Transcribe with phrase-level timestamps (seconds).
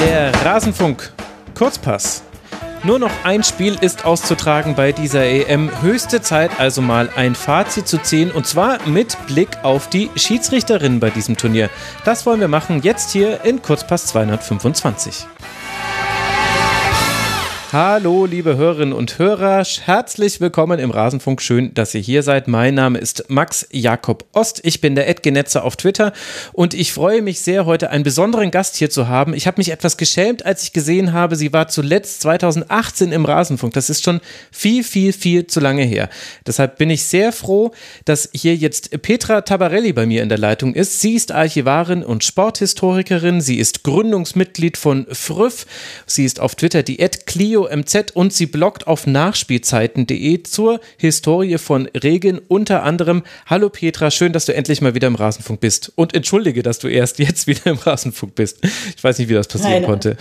[0.00, 1.12] Der Rasenfunk
[1.54, 2.22] Kurzpass.
[2.84, 5.70] Nur noch ein Spiel ist auszutragen bei dieser EM.
[5.82, 11.00] Höchste Zeit also mal ein Fazit zu ziehen und zwar mit Blick auf die Schiedsrichterin
[11.00, 11.68] bei diesem Turnier.
[12.04, 15.26] Das wollen wir machen jetzt hier in Kurzpass 225.
[17.72, 21.42] Hallo, liebe Hörerinnen und Hörer, herzlich willkommen im Rasenfunk.
[21.42, 22.46] Schön, dass ihr hier seid.
[22.46, 24.60] Mein Name ist Max Jakob Ost.
[24.62, 26.12] Ich bin der Edgenetzer auf Twitter
[26.52, 29.34] und ich freue mich sehr, heute einen besonderen Gast hier zu haben.
[29.34, 33.74] Ich habe mich etwas geschämt, als ich gesehen habe, sie war zuletzt 2018 im Rasenfunk.
[33.74, 34.20] Das ist schon
[34.52, 36.08] viel, viel, viel zu lange her.
[36.46, 37.72] Deshalb bin ich sehr froh,
[38.04, 41.00] dass hier jetzt Petra Tabarelli bei mir in der Leitung ist.
[41.00, 43.40] Sie ist Archivarin und Sporthistorikerin.
[43.40, 45.66] Sie ist Gründungsmitglied von FRÜF.
[46.06, 51.58] Sie ist auf Twitter die Ed Clio MZ und sie bloggt auf nachspielzeiten.de zur Historie
[51.58, 53.22] von Regeln unter anderem.
[53.46, 56.88] Hallo Petra, schön, dass du endlich mal wieder im Rasenfunk bist und entschuldige, dass du
[56.88, 58.58] erst jetzt wieder im Rasenfunk bist.
[58.96, 59.84] Ich weiß nicht, wie das passieren Nein.
[59.84, 60.16] konnte.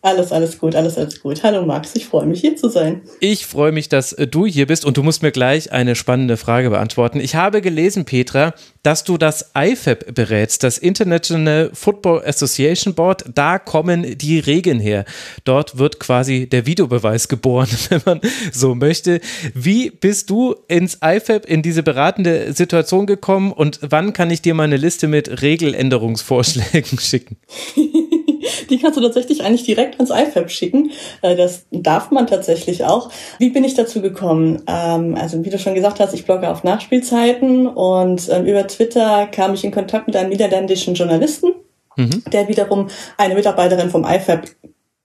[0.00, 1.42] Alles, alles gut, alles, alles gut.
[1.42, 3.02] Hallo Max, ich freue mich hier zu sein.
[3.20, 6.36] Ich freue mich, dass äh, du hier bist und du musst mir gleich eine spannende
[6.36, 7.20] Frage beantworten.
[7.20, 13.24] Ich habe gelesen, Petra, dass du das IFAB berätst, das International Football Association Board.
[13.34, 15.04] Da kommen die Regeln her.
[15.44, 18.20] Dort wird quasi der Videobeweis geboren, wenn man
[18.52, 19.20] so möchte.
[19.54, 24.54] Wie bist du ins IFAB in diese beratende Situation gekommen und wann kann ich dir
[24.54, 27.36] meine Liste mit Regeländerungsvorschlägen schicken?
[28.70, 30.90] die kannst du tatsächlich eigentlich direkt ans IFAB schicken.
[31.22, 33.10] Äh, das darf man tatsächlich auch.
[33.38, 34.62] Wie bin ich dazu gekommen?
[34.66, 39.26] Ähm, also wie du schon gesagt hast, ich blogge auf Nachspielzeiten und ähm, über Twitter
[39.26, 41.52] kam ich in Kontakt mit einem niederländischen Journalisten,
[41.96, 42.22] mhm.
[42.32, 44.48] der wiederum eine Mitarbeiterin vom IFAB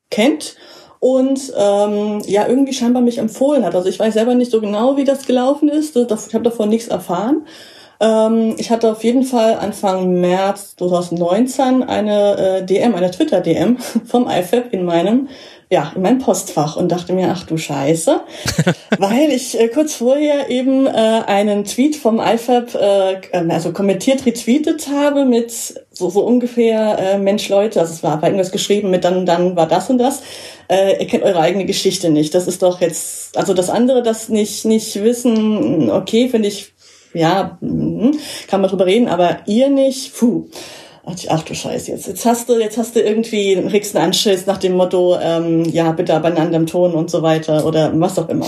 [0.09, 0.55] kennt
[0.99, 3.75] und ähm, ja irgendwie scheinbar mich empfohlen hat.
[3.75, 5.95] Also ich weiß selber nicht so genau, wie das gelaufen ist.
[5.95, 7.45] Ich habe davon nichts erfahren.
[7.99, 14.27] Ähm, ich hatte auf jeden Fall Anfang März 2019 eine äh, DM, eine Twitter-DM vom
[14.29, 15.27] IFAB in meinem
[15.71, 18.21] ja, in meinem Postfach und dachte mir, ach du Scheiße,
[18.97, 24.25] weil ich äh, kurz vorher eben äh, einen Tweet vom IFAB, äh, ähm, also kommentiert
[24.25, 28.89] retweetet habe mit so, so ungefähr, äh, Mensch Leute, also es war, war irgendwas geschrieben
[28.89, 30.23] mit dann, dann war das und das,
[30.69, 32.33] äh, ihr kennt eure eigene Geschichte nicht.
[32.33, 36.73] Das ist doch jetzt, also das andere, das nicht, nicht wissen, okay, finde ich
[37.13, 40.47] ja, mhm, kann man drüber reden, aber ihr nicht, puh.
[41.27, 44.73] Ach du Scheiße, jetzt, jetzt hast du, jetzt hast du irgendwie, einen Anschiss nach dem
[44.73, 48.47] Motto, ähm, ja, bitte aber in anderem Ton und so weiter oder was auch immer.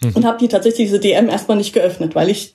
[0.00, 0.12] Mhm.
[0.14, 2.54] Und habe die tatsächlich diese DM erstmal nicht geöffnet, weil ich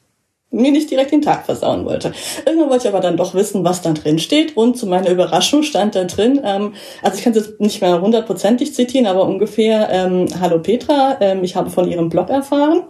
[0.49, 2.13] mir nicht direkt den Tag versauen wollte.
[2.45, 4.55] Irgendwann wollte ich aber dann doch wissen, was da drin steht.
[4.55, 8.01] Und zu meiner Überraschung stand da drin, ähm, also ich kann es jetzt nicht mehr
[8.01, 12.83] hundertprozentig zitieren, aber ungefähr, ähm, Hallo Petra, ähm, ich habe von Ihrem Blog erfahren.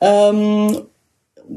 [0.00, 0.76] Ähm,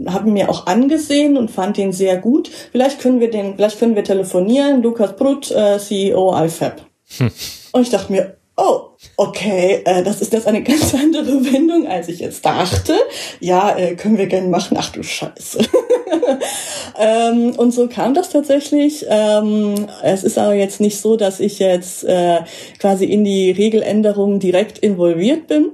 [0.08, 2.50] habe mir auch angesehen und fand ihn sehr gut.
[2.72, 4.82] Vielleicht können wir den, vielleicht können wir telefonieren.
[4.82, 6.82] Lukas Brut, äh, CEO IFAB.
[7.18, 7.32] Hm.
[7.72, 12.08] Und ich dachte mir, oh, okay, äh, das ist jetzt eine ganz andere Wendung, als
[12.08, 12.96] ich jetzt dachte.
[13.40, 14.78] Ja, äh, können wir gerne machen.
[14.80, 15.60] Ach du Scheiße.
[17.00, 19.06] ähm, und so kam das tatsächlich.
[19.10, 22.42] Ähm, es ist aber jetzt nicht so, dass ich jetzt äh,
[22.80, 25.72] quasi in die Regeländerungen direkt involviert bin.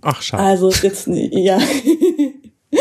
[0.00, 0.42] Ach, schade.
[0.42, 1.58] Also jetzt, ja.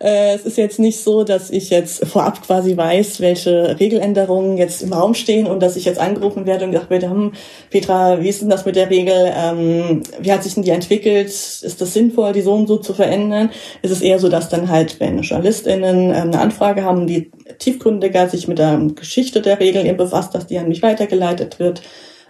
[0.00, 4.82] Äh, es ist jetzt nicht so, dass ich jetzt vorab quasi weiß, welche Regeländerungen jetzt
[4.82, 7.32] im Raum stehen und dass ich jetzt angerufen werde und gesagt werde, hm,
[7.70, 9.32] Petra, wie ist denn das mit der Regel?
[9.36, 11.28] Ähm, wie hat sich denn die entwickelt?
[11.28, 13.50] Ist das sinnvoll, die so und so zu verändern?
[13.82, 18.28] Es ist eher so, dass dann halt, wenn JournalistInnen ähm, eine Anfrage haben, die tiefgründiger
[18.28, 21.82] sich mit der Geschichte der Regeln eben befasst, dass die an mich weitergeleitet wird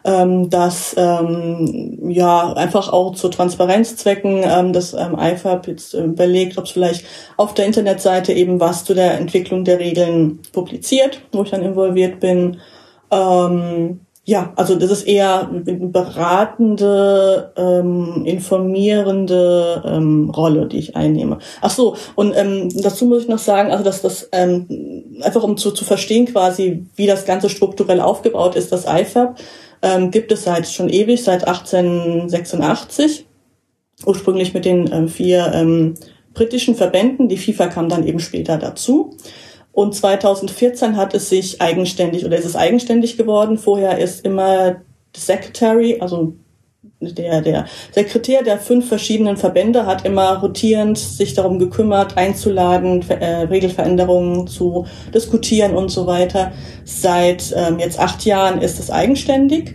[0.04, 6.58] ähm, dass ähm, ja einfach auch zu Transparenzzwecken ähm, das ähm, IFAB jetzt äh, überlegt,
[6.58, 7.06] ob es vielleicht
[7.36, 12.20] auf der Internetseite eben was zu der Entwicklung der Regeln publiziert, wo ich dann involviert
[12.20, 12.58] bin.
[13.10, 21.38] Ähm, ja, also das ist eher eine beratende, ähm, informierende ähm, Rolle, die ich einnehme.
[21.60, 25.58] Ach so, und ähm, dazu muss ich noch sagen, also dass das ähm, einfach um
[25.58, 29.36] zu, zu verstehen quasi, wie das Ganze strukturell aufgebaut ist, das IFAB
[29.84, 33.26] ähm, gibt es seit schon ewig, seit 1886.
[34.04, 35.94] Ursprünglich mit den ähm, vier ähm,
[36.32, 37.28] britischen Verbänden.
[37.28, 39.16] Die FIFA kam dann eben später dazu.
[39.72, 43.58] Und 2014 hat es sich eigenständig oder ist es eigenständig geworden.
[43.58, 44.76] Vorher ist immer
[45.14, 46.34] Secretary, also
[47.00, 53.42] der, der Sekretär der fünf verschiedenen Verbände hat immer rotierend sich darum gekümmert, einzuladen, äh,
[53.42, 56.52] Regelveränderungen zu diskutieren und so weiter.
[56.84, 59.74] Seit ähm, jetzt acht Jahren ist es eigenständig.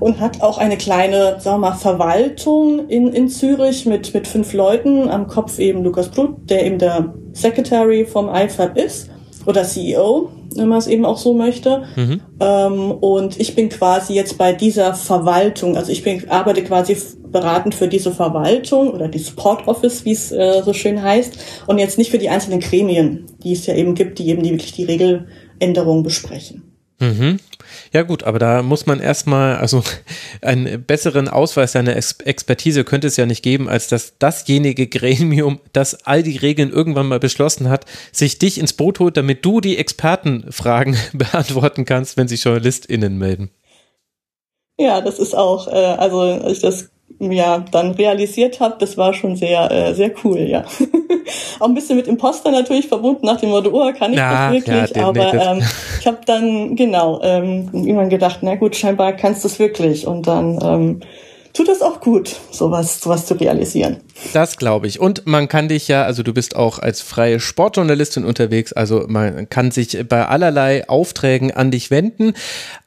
[0.00, 4.54] und hat auch eine kleine, sagen wir mal, Verwaltung in, in Zürich mit, mit fünf
[4.54, 9.10] Leuten, am Kopf eben Lukas Brut, der eben der Secretary vom IFAB ist
[9.44, 11.84] oder CEO, wenn man es eben auch so möchte.
[11.96, 12.20] Mhm.
[12.40, 16.96] Ähm, und ich bin quasi jetzt bei dieser Verwaltung, also ich bin, arbeite quasi
[17.30, 21.78] beratend für diese Verwaltung oder die Support Office, wie es äh, so schön heißt, und
[21.78, 24.72] jetzt nicht für die einzelnen Gremien, die es ja eben gibt, die eben die wirklich
[24.72, 26.69] die Regeländerungen besprechen.
[27.00, 27.40] Mhm.
[27.92, 29.82] Ja gut, aber da muss man erstmal, also
[30.42, 36.06] einen besseren Ausweis seiner Expertise könnte es ja nicht geben, als dass dasjenige Gremium, das
[36.06, 39.78] all die Regeln irgendwann mal beschlossen hat, sich dich ins Boot holt, damit du die
[39.78, 43.50] Expertenfragen beantworten kannst, wenn sich JournalistInnen melden.
[44.78, 46.90] Ja, das ist auch, äh, also das
[47.20, 50.64] ja dann realisiert habe, das war schon sehr, äh, sehr cool, ja.
[51.60, 54.54] auch ein bisschen mit Imposter natürlich verbunden, nach dem Motto, oh, kann ich ja, das
[54.54, 54.96] wirklich?
[54.96, 55.62] Ja, Aber ähm,
[56.00, 60.06] ich habe dann, genau, ähm, irgendwann gedacht, na gut, scheinbar kannst du es wirklich.
[60.06, 61.00] Und dann ähm,
[61.52, 63.98] tut es auch gut, sowas, sowas zu realisieren.
[64.32, 65.00] Das glaube ich.
[65.00, 69.48] Und man kann dich ja, also du bist auch als freie Sportjournalistin unterwegs, also man
[69.48, 72.34] kann sich bei allerlei Aufträgen an dich wenden.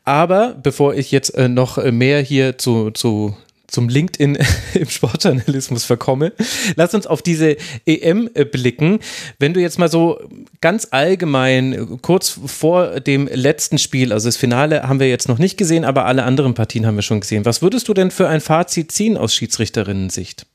[0.06, 3.36] Aber bevor ich jetzt äh, noch mehr hier zu, zu
[3.74, 4.38] zum LinkedIn
[4.76, 6.32] im Sportjournalismus verkomme.
[6.76, 9.00] Lass uns auf diese EM äh, blicken.
[9.40, 10.20] Wenn du jetzt mal so
[10.62, 15.40] ganz allgemein äh, kurz vor dem letzten Spiel, also das Finale haben wir jetzt noch
[15.40, 17.46] nicht gesehen, aber alle anderen Partien haben wir schon gesehen.
[17.46, 20.46] Was würdest du denn für ein Fazit ziehen aus Schiedsrichterinnen-Sicht?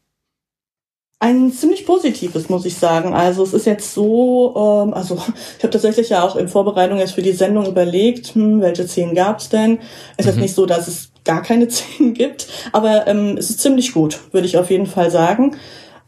[1.21, 3.13] Ein ziemlich positives, muss ich sagen.
[3.13, 5.17] Also es ist jetzt so, ähm, also
[5.59, 9.17] ich habe tatsächlich ja auch in Vorbereitung jetzt für die Sendung überlegt, hm, welche Szenen
[9.17, 9.81] gab es denn.
[10.17, 10.31] Es mhm.
[10.31, 14.19] ist nicht so, dass es gar keine Szenen gibt, aber ähm, es ist ziemlich gut,
[14.33, 15.57] würde ich auf jeden Fall sagen.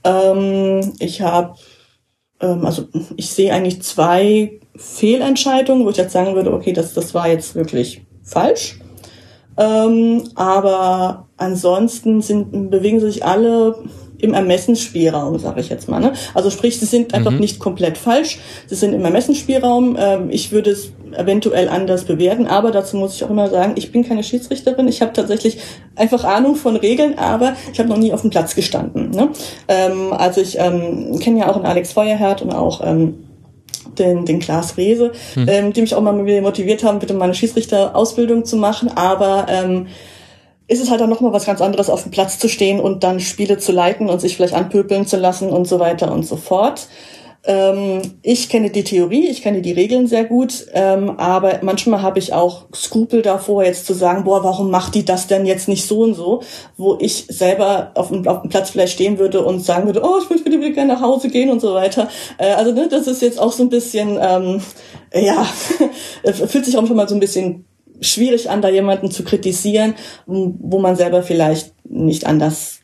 [0.02, 1.54] Ähm, ich habe,
[2.40, 7.12] ähm, also ich sehe eigentlich zwei Fehlentscheidungen, wo ich jetzt sagen würde, okay, das, das
[7.12, 8.80] war jetzt wirklich falsch.
[9.58, 13.76] Ähm, aber ansonsten sind, bewegen sich alle
[14.22, 16.00] im Ermessensspielraum, sage ich jetzt mal.
[16.00, 16.12] Ne?
[16.34, 17.38] Also sprich, sie sind einfach mhm.
[17.38, 18.38] nicht komplett falsch.
[18.66, 19.96] Sie sind im Ermessensspielraum.
[19.98, 23.92] Ähm, ich würde es eventuell anders bewerten, aber dazu muss ich auch immer sagen, ich
[23.92, 24.88] bin keine Schiedsrichterin.
[24.88, 25.58] Ich habe tatsächlich
[25.96, 29.10] einfach Ahnung von Regeln, aber ich habe noch nie auf dem Platz gestanden.
[29.10, 29.30] Ne?
[29.68, 33.24] Ähm, also ich ähm, kenne ja auch einen Alex Feuerherd und auch ähm,
[33.98, 35.46] den, den Klaas Rehse, mhm.
[35.48, 39.86] ähm, die mich auch mal motiviert haben, bitte meine Schiedsrichterausbildung zu machen, aber ähm,
[40.70, 43.18] ist es halt dann nochmal was ganz anderes, auf dem Platz zu stehen und dann
[43.18, 46.86] Spiele zu leiten und sich vielleicht anpöbeln zu lassen und so weiter und so fort.
[47.42, 52.20] Ähm, ich kenne die Theorie, ich kenne die Regeln sehr gut, ähm, aber manchmal habe
[52.20, 55.86] ich auch Skrupel davor, jetzt zu sagen, boah, warum macht die das denn jetzt nicht
[55.86, 56.42] so und so,
[56.76, 60.18] wo ich selber auf dem, auf dem Platz vielleicht stehen würde und sagen würde, oh,
[60.32, 62.08] ich würde wieder gerne nach Hause gehen und so weiter.
[62.38, 64.60] Äh, also ne, das ist jetzt auch so ein bisschen, ähm,
[65.14, 65.44] ja,
[66.32, 67.64] fühlt sich auch schon mal so ein bisschen
[68.00, 69.94] schwierig an, da jemanden zu kritisieren,
[70.26, 72.80] wo man selber vielleicht nicht anders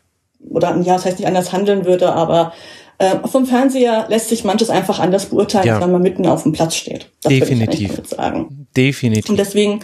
[0.49, 2.53] oder ja, das heißt nicht anders handeln würde, aber
[2.99, 5.81] äh, vom Fernseher lässt sich manches einfach anders beurteilen, ja.
[5.81, 7.11] wenn man mitten auf dem Platz steht.
[7.23, 7.99] Das Definitiv.
[8.03, 8.69] Ich sagen.
[8.77, 9.31] Definitiv.
[9.31, 9.81] Und deswegen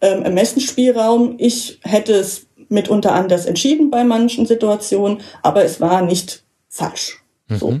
[0.00, 1.36] ähm, Ermessensspielraum.
[1.38, 7.22] Ich hätte es mitunter anders entschieden bei manchen Situationen, aber es war nicht falsch.
[7.48, 7.56] Mhm.
[7.56, 7.80] So.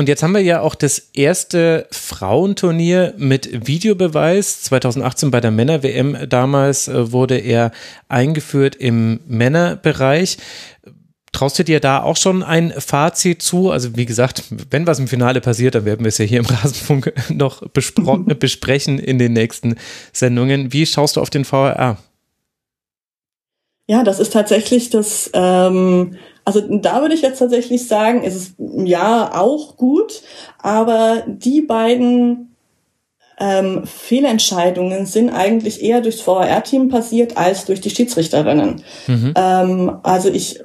[0.00, 4.62] Und jetzt haben wir ja auch das erste Frauenturnier mit Videobeweis.
[4.62, 7.70] 2018 bei der Männer-WM damals äh, wurde er
[8.08, 10.38] eingeführt im Männerbereich.
[11.32, 13.70] Traust du dir da auch schon ein Fazit zu?
[13.70, 16.46] Also wie gesagt, wenn was im Finale passiert, dann werden wir es ja hier im
[16.48, 17.62] Rasenfunk noch
[18.38, 19.76] besprechen in den nächsten
[20.14, 20.72] Sendungen.
[20.72, 21.98] Wie schaust du auf den VRR?
[23.86, 28.54] Ja, das ist tatsächlich das ähm, also da würde ich jetzt tatsächlich sagen, ist es
[28.58, 30.22] ja auch gut,
[30.58, 32.56] aber die beiden
[33.38, 38.82] ähm, Fehlentscheidungen sind eigentlich eher durchs VAR-Team passiert als durch die Schiedsrichterinnen.
[39.06, 39.34] Mhm.
[39.34, 40.60] Ähm, also ich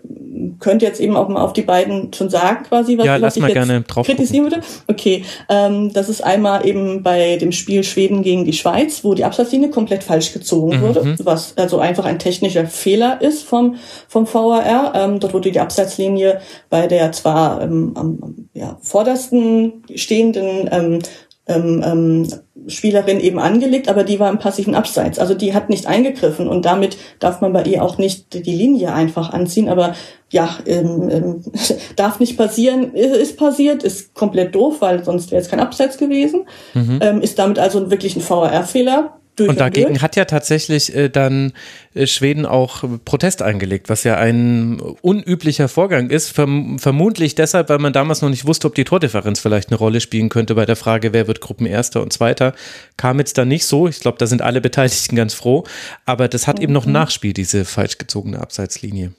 [0.60, 3.44] könnte jetzt eben auch mal auf die beiden schon sagen, quasi, was, ja, was ich
[3.44, 4.62] jetzt gerne drauf kritisieren würde.
[4.88, 9.24] Okay, ähm, das ist einmal eben bei dem Spiel Schweden gegen die Schweiz, wo die
[9.24, 10.82] Absatzlinie komplett falsch gezogen mhm.
[10.82, 13.76] wurde, was also einfach ein technischer Fehler ist vom
[14.08, 14.94] vom VAR.
[14.96, 21.00] Ähm, dort wurde die Absatzlinie bei der zwar ähm, am ja, vordersten stehenden ähm,
[21.48, 22.28] ähm, ähm,
[22.68, 25.20] Spielerin eben angelegt, aber die war im passiven Abseits.
[25.20, 28.94] Also die hat nicht eingegriffen und damit darf man bei ihr auch nicht die Linie
[28.94, 29.70] einfach anziehen.
[29.70, 29.94] Aber
[30.32, 31.44] ja, ähm, ähm,
[31.96, 36.48] darf nicht passieren, ist passiert, ist komplett doof, weil sonst wäre es kein Abseits gewesen.
[36.74, 37.00] Mhm.
[37.02, 41.54] Ähm, ist damit also wirklich ein VAR-Fehler durch und dagegen hat ja tatsächlich äh, dann
[41.94, 46.30] äh, Schweden auch Protest eingelegt, was ja ein unüblicher Vorgang ist.
[46.30, 50.02] Verm vermutlich deshalb, weil man damals noch nicht wusste, ob die Tordifferenz vielleicht eine Rolle
[50.02, 52.54] spielen könnte bei der Frage, wer wird Gruppenerster und Zweiter.
[52.98, 53.88] Kam jetzt dann nicht so.
[53.88, 55.64] Ich glaube, da sind alle Beteiligten ganz froh.
[56.06, 56.64] Aber das hat mhm.
[56.64, 56.94] eben noch ein mhm.
[56.94, 59.14] Nachspiel, diese falsch gezogene Abseitslinie.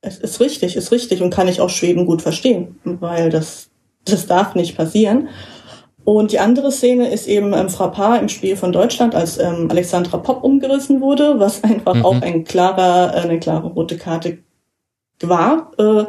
[0.00, 3.68] Es ist richtig, ist richtig und kann ich auch Schweden gut verstehen, weil das,
[4.04, 5.28] das darf nicht passieren.
[6.04, 10.18] Und die andere Szene ist eben ähm, Frappard im Spiel von Deutschland, als ähm, Alexandra
[10.18, 12.04] Popp umgerissen wurde, was einfach mhm.
[12.04, 14.38] auch ein klarer, äh, eine klare rote Karte
[15.20, 15.70] war.
[15.78, 16.04] Äh,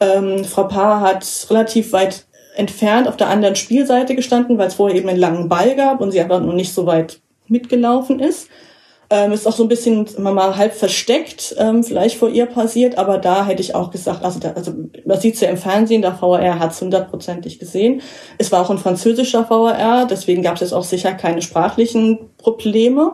[0.00, 2.26] ähm, Frappard hat relativ weit
[2.56, 6.12] entfernt auf der anderen Spielseite gestanden, weil es vorher eben einen langen Ball gab und
[6.12, 8.48] sie einfach noch nicht so weit mitgelaufen ist.
[9.14, 13.18] Ähm, ist auch so ein bisschen mal halb versteckt, ähm, vielleicht vor ihr passiert, aber
[13.18, 14.72] da hätte ich auch gesagt, also, da, also
[15.06, 18.02] man sieht ja im Fernsehen, der VR hat es hundertprozentig gesehen.
[18.38, 23.12] Es war auch ein französischer VR, deswegen gab es jetzt auch sicher keine sprachlichen Probleme.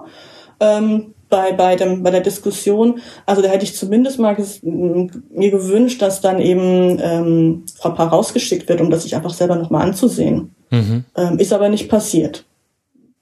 [0.59, 3.01] Ähm, bei, bei, dem, bei der Diskussion.
[3.27, 8.69] Also da hätte ich zumindest mal mir gewünscht, dass dann eben ähm, Frau Paar rausgeschickt
[8.69, 10.55] wird, um das sich einfach selber nochmal anzusehen.
[10.71, 11.05] Mhm.
[11.15, 12.47] Ähm, ist aber nicht passiert.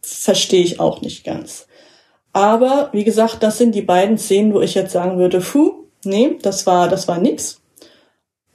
[0.01, 1.68] Verstehe ich auch nicht ganz.
[2.39, 5.73] Aber wie gesagt, das sind die beiden Szenen, wo ich jetzt sagen würde, puh,
[6.05, 7.61] nee, das war, das war nix.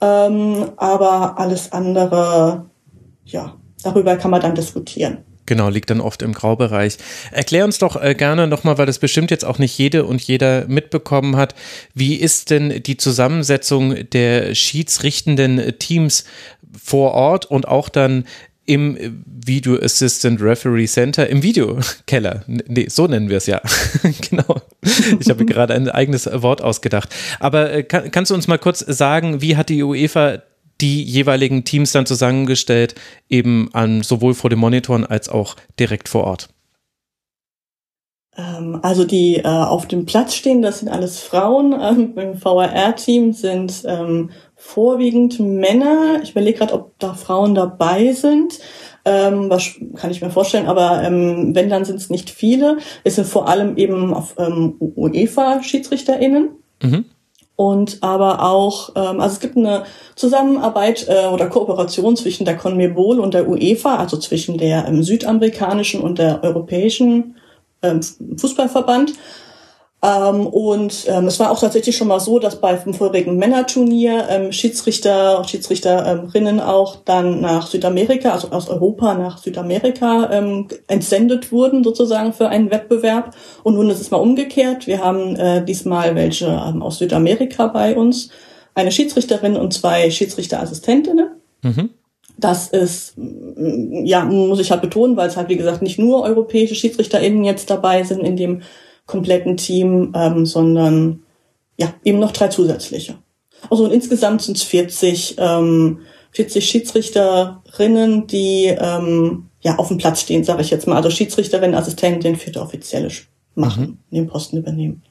[0.00, 2.64] Ähm, aber alles andere,
[3.26, 5.18] ja, darüber kann man dann diskutieren.
[5.44, 6.96] Genau, liegt dann oft im Graubereich.
[7.30, 10.66] Erklär uns doch äh, gerne nochmal, weil das bestimmt jetzt auch nicht jede und jeder
[10.66, 11.54] mitbekommen hat.
[11.92, 16.24] Wie ist denn die Zusammensetzung der schiedsrichtenden Teams
[16.82, 18.24] vor Ort und auch dann
[18.66, 22.44] im Video Assistant Referee Center im Videokeller.
[22.46, 23.60] Nee, so nennen wir es ja.
[24.30, 24.62] genau.
[25.20, 27.14] Ich habe gerade ein eigenes Wort ausgedacht.
[27.40, 30.42] Aber äh, kann, kannst du uns mal kurz sagen, wie hat die UEFA
[30.80, 32.94] die jeweiligen Teams dann zusammengestellt,
[33.28, 36.48] eben an sowohl vor den Monitoren als auch direkt vor Ort?
[38.36, 41.72] Ähm, also die äh, auf dem Platz stehen, das sind alles Frauen.
[41.80, 44.30] Ähm, Im VRR-Team sind ähm,
[44.64, 46.20] vorwiegend Männer.
[46.22, 48.58] Ich überlege gerade, ob da Frauen dabei sind.
[49.04, 52.78] Ähm, was kann ich mir vorstellen, aber ähm, wenn, dann sind es nicht viele.
[53.04, 56.48] Es sind vor allem eben auf ähm, UEFA-SchiedsrichterInnen.
[56.82, 57.04] Mhm.
[57.56, 59.84] Und aber auch, ähm, also es gibt eine
[60.16, 66.00] Zusammenarbeit äh, oder Kooperation zwischen der CONMEBOL und der UEFA, also zwischen der ähm, südamerikanischen
[66.00, 67.36] und der europäischen
[67.82, 68.00] ähm,
[68.38, 69.12] Fußballverband.
[70.04, 74.26] Ähm, und ähm, es war auch tatsächlich schon mal so, dass bei dem vorigen Männerturnier
[74.28, 81.82] ähm, Schiedsrichter, Schiedsrichterinnen auch dann nach Südamerika, also aus Europa nach Südamerika ähm, entsendet wurden
[81.82, 83.34] sozusagen für einen Wettbewerb.
[83.62, 84.86] Und nun ist es mal umgekehrt.
[84.86, 88.28] Wir haben äh, diesmal welche ähm, aus Südamerika bei uns,
[88.74, 91.28] eine Schiedsrichterin und zwei Schiedsrichterassistentinnen.
[91.62, 91.90] Mhm.
[92.36, 93.14] Das ist,
[93.56, 97.70] ja, muss ich halt betonen, weil es halt, wie gesagt, nicht nur europäische SchiedsrichterInnen jetzt
[97.70, 98.62] dabei sind in dem
[99.06, 101.22] kompletten Team, ähm, sondern
[101.76, 103.18] ja, eben noch drei zusätzliche.
[103.70, 106.00] Also und insgesamt sind es 40, ähm,
[106.32, 110.96] 40 Schiedsrichterinnen, die ähm, ja auf dem Platz stehen, sage ich jetzt mal.
[110.96, 113.08] Also Schiedsrichterin, Assistentin, vierte Offizielle
[113.54, 114.16] machen, mhm.
[114.16, 115.02] den Posten übernehmen.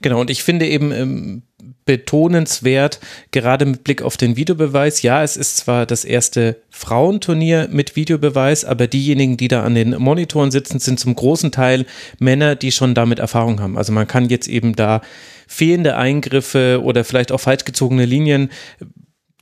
[0.00, 1.42] Genau, und ich finde eben ähm,
[1.86, 3.00] betonenswert,
[3.30, 5.02] gerade mit Blick auf den Videobeweis.
[5.02, 9.90] Ja, es ist zwar das erste Frauenturnier mit Videobeweis, aber diejenigen, die da an den
[9.96, 11.86] Monitoren sitzen, sind zum großen Teil
[12.18, 13.76] Männer, die schon damit Erfahrung haben.
[13.76, 15.02] Also man kann jetzt eben da
[15.46, 18.50] fehlende Eingriffe oder vielleicht auch falsch gezogene Linien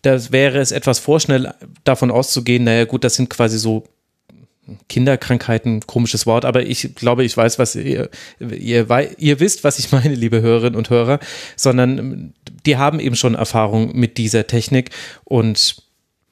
[0.02, 3.84] da wäre es etwas vorschnell davon auszugehen, naja gut, das sind quasi so
[4.88, 9.90] Kinderkrankheiten, komisches Wort, aber ich glaube, ich weiß, was ihr, ihr, ihr wisst, was ich
[9.92, 11.19] meine, liebe Hörerinnen und Hörer,
[11.57, 12.33] sondern ähm,
[12.66, 14.90] die haben eben schon Erfahrung mit dieser Technik
[15.25, 15.83] und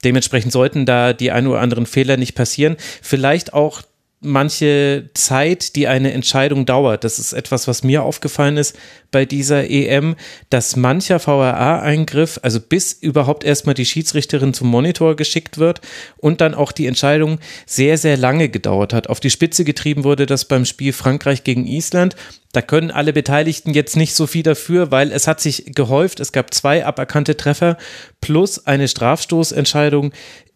[0.03, 2.77] dementsprechend sollten da die ein oder anderen Fehler nicht passieren.
[3.01, 3.81] Vielleicht auch
[4.21, 7.03] manche Zeit, die eine Entscheidung dauert.
[7.03, 8.77] Das ist etwas, was mir aufgefallen ist
[9.11, 10.15] bei dieser EM,
[10.49, 15.81] dass mancher VRA-Eingriff, also bis überhaupt erstmal die Schiedsrichterin zum Monitor geschickt wird
[16.17, 19.07] und dann auch die Entscheidung sehr, sehr lange gedauert hat.
[19.07, 22.15] Auf die Spitze getrieben wurde das beim Spiel Frankreich gegen Island.
[22.53, 26.19] Da können alle Beteiligten jetzt nicht so viel dafür, weil es hat sich gehäuft.
[26.19, 27.77] Es gab zwei aberkannte Treffer
[28.19, 30.11] plus eine Strafstoßentscheidung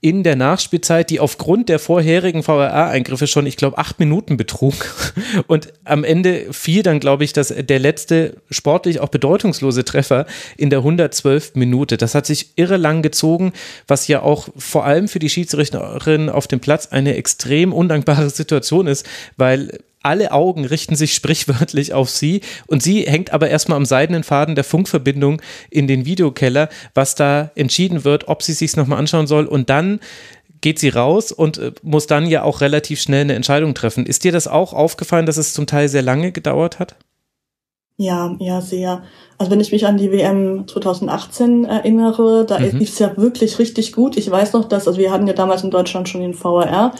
[0.06, 4.76] in der Nachspielzeit, die aufgrund der vorherigen VRA-Eingriffe schon, ich glaube, acht Minuten betrug.
[5.48, 10.26] Und am Ende fiel dann, glaube ich, dass der letzte sportlich auch bedeutungslose Treffer
[10.58, 11.56] in der 112.
[11.56, 11.98] Minute.
[11.98, 13.54] Das hat sich irre lang gezogen,
[13.88, 18.88] was ja auch vor allem für die Schiedsrichterin auf dem Platz eine extrem undankbare Situation
[18.88, 19.06] ist,
[19.38, 24.24] weil alle Augen richten sich sprichwörtlich auf sie und sie hängt aber erstmal am seidenen
[24.24, 29.26] Faden der Funkverbindung in den Videokeller, was da entschieden wird, ob sie sich nochmal anschauen
[29.26, 30.00] soll und dann
[30.62, 34.06] geht sie raus und äh, muss dann ja auch relativ schnell eine Entscheidung treffen.
[34.06, 36.96] Ist dir das auch aufgefallen, dass es zum Teil sehr lange gedauert hat?
[37.98, 39.04] Ja, ja, sehr.
[39.38, 42.78] Also wenn ich mich an die WM 2018 erinnere, da mhm.
[42.78, 44.18] lief es ja wirklich richtig gut.
[44.18, 46.92] Ich weiß noch, dass, also wir hatten ja damals in Deutschland schon den VRR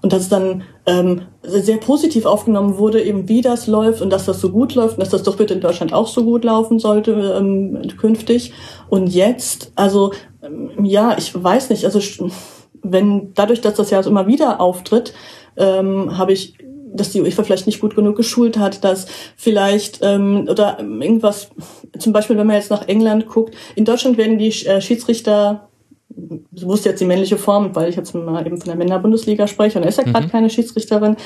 [0.00, 4.26] und dass es dann ähm, sehr positiv aufgenommen wurde, eben wie das läuft und dass
[4.26, 6.78] das so gut läuft und dass das doch bitte in Deutschland auch so gut laufen
[6.78, 8.52] sollte ähm, künftig.
[8.88, 12.00] Und jetzt, also ähm, ja, ich weiß nicht, also
[12.82, 15.14] wenn dadurch, dass das ja also immer wieder auftritt,
[15.56, 16.58] ähm, habe ich
[16.94, 21.50] dass die UEFA vielleicht nicht gut genug geschult hat, dass vielleicht ähm, oder irgendwas,
[21.98, 25.68] zum Beispiel, wenn man jetzt nach England guckt, in Deutschland werden die äh, Schiedsrichter
[26.54, 29.78] ich wusste jetzt die männliche Form, weil ich jetzt mal eben von der Männerbundesliga spreche
[29.78, 30.30] und er ist ja gerade mhm.
[30.30, 31.16] keine Schiedsrichterin,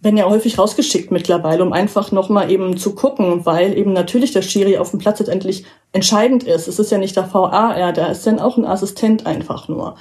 [0.00, 4.42] werden ja häufig rausgeschickt mittlerweile, um einfach nochmal eben zu gucken, weil eben natürlich der
[4.42, 6.66] Schiri auf dem Platz letztendlich entscheidend ist.
[6.66, 9.96] Es ist ja nicht der VAR, der ist dann auch ein Assistent einfach nur.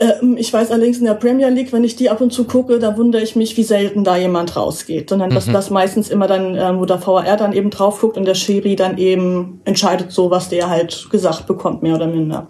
[0.00, 2.78] Ähm, ich weiß allerdings in der Premier League, wenn ich die ab und zu gucke,
[2.78, 5.52] da wundere ich mich, wie selten da jemand rausgeht, sondern dass mhm.
[5.52, 8.76] das meistens immer dann, ähm, wo der VAR dann eben drauf guckt und der Schiri
[8.76, 12.48] dann eben entscheidet so, was der halt gesagt bekommt, mehr oder minder.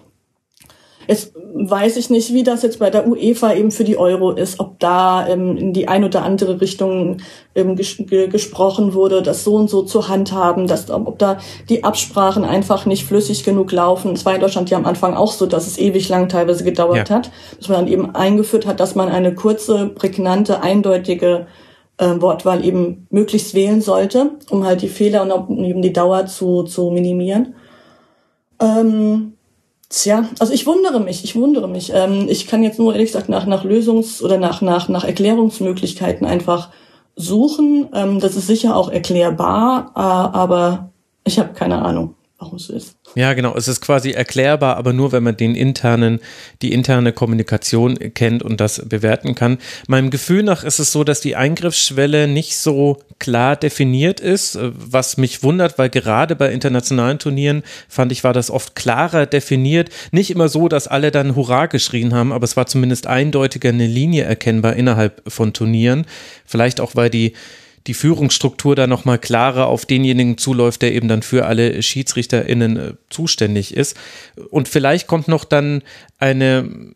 [1.10, 4.60] Jetzt weiß ich nicht, wie das jetzt bei der UEFA eben für die Euro ist,
[4.60, 7.16] ob da ähm, in die ein oder andere Richtung
[7.56, 11.38] ähm, ges gesprochen wurde, das so und so zu handhaben, dass, ob da
[11.68, 14.12] die Absprachen einfach nicht flüssig genug laufen.
[14.12, 17.08] Es war in Deutschland ja am Anfang auch so, dass es ewig lang teilweise gedauert
[17.08, 17.16] ja.
[17.16, 21.48] hat, dass man dann eben eingeführt hat, dass man eine kurze, prägnante, eindeutige
[21.98, 26.62] äh, Wortwahl eben möglichst wählen sollte, um halt die Fehler und eben die Dauer zu,
[26.62, 27.56] zu minimieren.
[28.62, 29.32] Ähm,
[29.90, 31.90] Tja, also ich wundere mich, ich wundere mich.
[31.92, 36.26] Ähm, ich kann jetzt nur ehrlich gesagt nach, nach Lösungs- oder nach, nach, nach Erklärungsmöglichkeiten
[36.26, 36.70] einfach
[37.16, 37.88] suchen.
[37.92, 40.92] Ähm, das ist sicher auch erklärbar, äh, aber
[41.24, 42.14] ich habe keine Ahnung
[42.58, 42.96] so ist.
[43.14, 43.54] Ja, genau.
[43.54, 46.20] Es ist quasi erklärbar, aber nur, wenn man den internen,
[46.62, 49.58] die interne Kommunikation kennt und das bewerten kann.
[49.88, 55.16] Meinem Gefühl nach ist es so, dass die Eingriffsschwelle nicht so klar definiert ist, was
[55.16, 59.90] mich wundert, weil gerade bei internationalen Turnieren fand ich, war das oft klarer definiert.
[60.10, 63.86] Nicht immer so, dass alle dann Hurra geschrien haben, aber es war zumindest eindeutiger eine
[63.86, 66.06] Linie erkennbar innerhalb von Turnieren.
[66.46, 67.34] Vielleicht auch, weil die
[67.86, 72.92] die Führungsstruktur da nochmal klarer auf denjenigen zuläuft, der eben dann für alle SchiedsrichterInnen äh,
[73.08, 73.96] zuständig ist.
[74.50, 75.82] Und vielleicht kommt noch dann
[76.18, 76.94] eine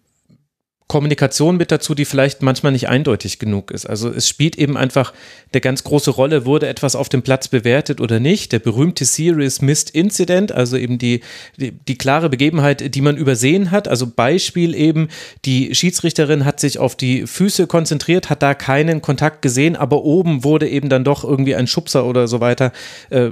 [0.86, 3.86] Kommunikation mit dazu, die vielleicht manchmal nicht eindeutig genug ist.
[3.86, 5.14] Also es spielt eben einfach
[5.50, 8.52] eine ganz große Rolle, wurde etwas auf dem Platz bewertet oder nicht.
[8.52, 11.22] Der berühmte Serious Missed Incident, also eben die,
[11.56, 13.88] die, die klare Begebenheit, die man übersehen hat.
[13.88, 15.08] Also Beispiel eben,
[15.46, 20.44] die Schiedsrichterin hat sich auf die Füße konzentriert, hat da keinen Kontakt gesehen, aber oben
[20.44, 22.72] wurde eben dann doch irgendwie ein Schubser oder so weiter
[23.08, 23.30] äh,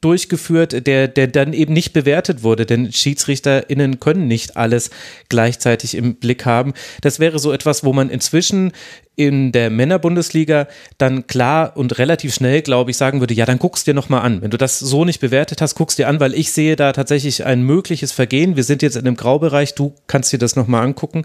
[0.00, 4.90] durchgeführt, der, der dann eben nicht bewertet wurde, denn SchiedsrichterInnen können nicht alles
[5.28, 6.74] gleichzeitig im Blick haben.
[7.00, 8.72] Das wäre so etwas, wo man inzwischen
[9.18, 13.86] in der Männerbundesliga dann klar und relativ schnell, glaube ich, sagen würde, ja, dann guckst
[13.88, 14.42] dir noch mal an.
[14.42, 17.44] Wenn du das so nicht bewertet hast, guckst dir an, weil ich sehe da tatsächlich
[17.44, 18.54] ein mögliches Vergehen.
[18.54, 21.24] Wir sind jetzt in einem Graubereich, du kannst dir das noch mal angucken.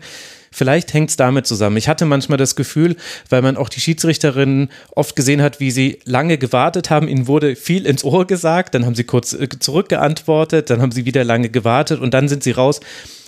[0.53, 1.77] Vielleicht hängt es damit zusammen.
[1.77, 2.95] Ich hatte manchmal das Gefühl,
[3.29, 7.07] weil man auch die Schiedsrichterinnen oft gesehen hat, wie sie lange gewartet haben.
[7.07, 11.05] Ihnen wurde viel ins Ohr gesagt, dann haben sie kurz äh, zurückgeantwortet, dann haben sie
[11.05, 12.79] wieder lange gewartet und dann sind sie raus.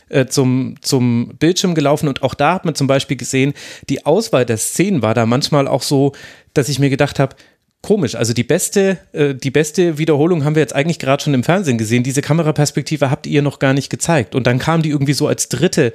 [0.07, 3.55] Äh, zum, zum Bildschirm gelaufen und auch da hat man zum Beispiel gesehen,
[3.89, 6.11] die Auswahl der Szenen war da manchmal auch so,
[6.53, 7.35] dass ich mir gedacht habe,
[7.81, 8.15] komisch.
[8.15, 11.77] Also die beste, äh, die beste Wiederholung haben wir jetzt eigentlich gerade schon im Fernsehen
[11.77, 12.03] gesehen.
[12.03, 14.35] Diese Kameraperspektive habt ihr noch gar nicht gezeigt.
[14.35, 15.93] Und dann kam die irgendwie so als dritte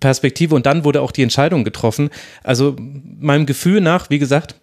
[0.00, 2.10] Perspektive und dann wurde auch die Entscheidung getroffen.
[2.42, 4.54] Also meinem Gefühl nach, wie gesagt,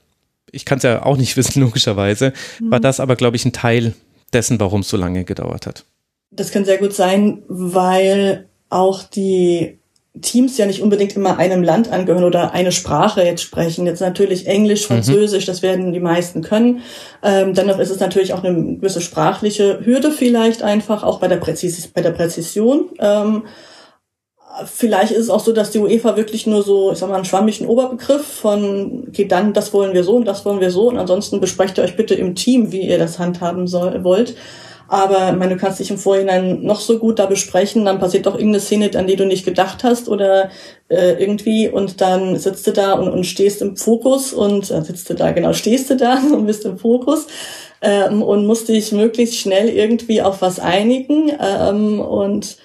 [0.51, 2.71] ich kann es ja auch nicht wissen, logischerweise, mhm.
[2.71, 3.93] war das aber, glaube ich, ein Teil
[4.33, 5.85] dessen, warum es so lange gedauert hat.
[6.31, 9.79] Das kann sehr gut sein, weil auch die
[10.21, 13.85] Teams ja nicht unbedingt immer einem Land angehören oder eine Sprache jetzt sprechen.
[13.85, 14.95] Jetzt natürlich Englisch, mhm.
[14.95, 15.51] Französisch, mhm.
[15.51, 16.81] das werden die meisten können.
[17.23, 21.37] Ähm, dennoch ist es natürlich auch eine gewisse sprachliche Hürde vielleicht einfach, auch bei der,
[21.37, 22.91] Präzis bei der Präzision.
[22.99, 23.43] Ähm,
[24.65, 27.25] vielleicht ist es auch so, dass die UEFA wirklich nur so, ich sag mal, einen
[27.25, 30.97] schwammigen Oberbegriff von, okay, dann, das wollen wir so und das wollen wir so und
[30.97, 34.35] ansonsten besprecht ihr euch bitte im Team, wie ihr das handhaben soll, wollt.
[34.87, 38.25] Aber ich meine, du kannst dich im Vorhinein noch so gut da besprechen, dann passiert
[38.25, 40.49] doch irgendeine Szene, an die du nicht gedacht hast oder
[40.89, 45.09] äh, irgendwie und dann sitzt du da und, und stehst im Fokus und äh, sitzt
[45.09, 47.27] du da, genau, stehst du da und bist im Fokus
[47.81, 52.57] ähm, und musst dich möglichst schnell irgendwie auf was einigen ähm, und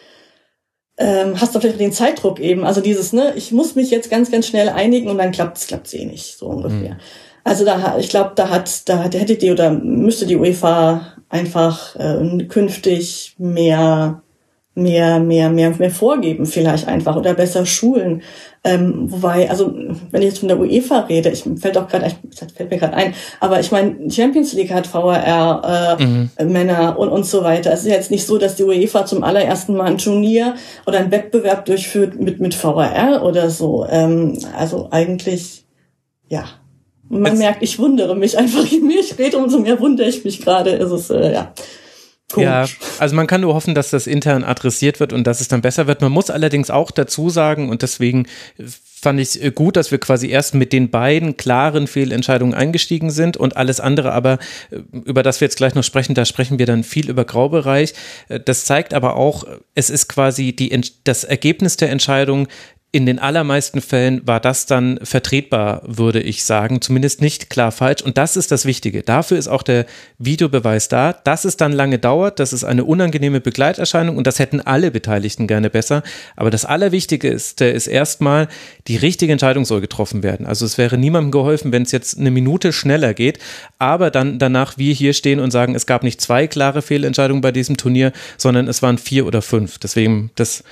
[0.98, 4.30] ähm, hast du vielleicht den Zeitdruck eben, also dieses, ne, ich muss mich jetzt ganz,
[4.30, 6.94] ganz schnell einigen und dann klappt es klappt's eh nicht, so ungefähr.
[6.94, 7.00] Mhm.
[7.42, 12.44] Also da, ich glaube, da hat, da hätte die oder müsste die UEFA einfach äh,
[12.44, 14.22] künftig mehr
[14.74, 18.22] mehr, mehr, mehr, mehr vorgeben vielleicht einfach oder besser schulen.
[18.62, 19.72] Ähm, wobei, also
[20.10, 22.10] wenn ich jetzt von der UEFA rede, ich fällt auch gerade,
[22.54, 26.30] fällt mir gerade ein, aber ich meine, Champions League hat VRR äh, mhm.
[26.44, 27.72] Männer und und so weiter.
[27.72, 30.54] Es ist jetzt nicht so, dass die UEFA zum allerersten Mal ein Turnier
[30.86, 33.86] oder einen Wettbewerb durchführt mit mit VRR oder so.
[33.88, 35.64] Ähm, also eigentlich,
[36.28, 36.44] ja.
[37.10, 40.24] Man Jetzt, merkt, ich wundere mich einfach, je mehr ich rede, umso mehr wundere ich
[40.24, 40.70] mich gerade.
[40.70, 41.52] Ist es, äh, ja.
[42.32, 42.46] Komisch.
[42.46, 42.66] Ja,
[43.00, 45.88] also man kann nur hoffen, dass das intern adressiert wird und dass es dann besser
[45.88, 46.00] wird.
[46.00, 48.26] Man muss allerdings auch dazu sagen, und deswegen
[49.00, 53.36] fand ich äh, gut, dass wir quasi erst mit den beiden klaren Fehlentscheidungen eingestiegen sind
[53.36, 54.38] und alles andere aber,
[54.70, 57.94] äh, über das wir jetzt gleich noch sprechen, da sprechen wir dann viel über Graubereich.
[58.28, 59.44] Äh, das zeigt aber auch,
[59.74, 62.46] es ist quasi die, das Ergebnis der Entscheidung
[62.92, 66.80] in den allermeisten Fällen war das dann vertretbar, würde ich sagen.
[66.80, 68.02] Zumindest nicht klar falsch.
[68.02, 69.02] Und das ist das Wichtige.
[69.02, 69.86] Dafür ist auch der
[70.18, 71.12] Videobeweis da.
[71.12, 75.46] Dass es dann lange dauert, das ist eine unangenehme Begleiterscheinung und das hätten alle Beteiligten
[75.46, 76.02] gerne besser.
[76.34, 78.48] Aber das Allerwichtigste ist erstmal,
[78.88, 80.46] die richtige Entscheidung soll getroffen werden.
[80.46, 83.38] Also es wäre niemandem geholfen, wenn es jetzt eine Minute schneller geht.
[83.78, 87.52] Aber dann danach wir hier stehen und sagen, es gab nicht zwei klare Fehlentscheidungen bei
[87.52, 89.78] diesem Turnier, sondern es waren vier oder fünf.
[89.78, 90.64] Deswegen, das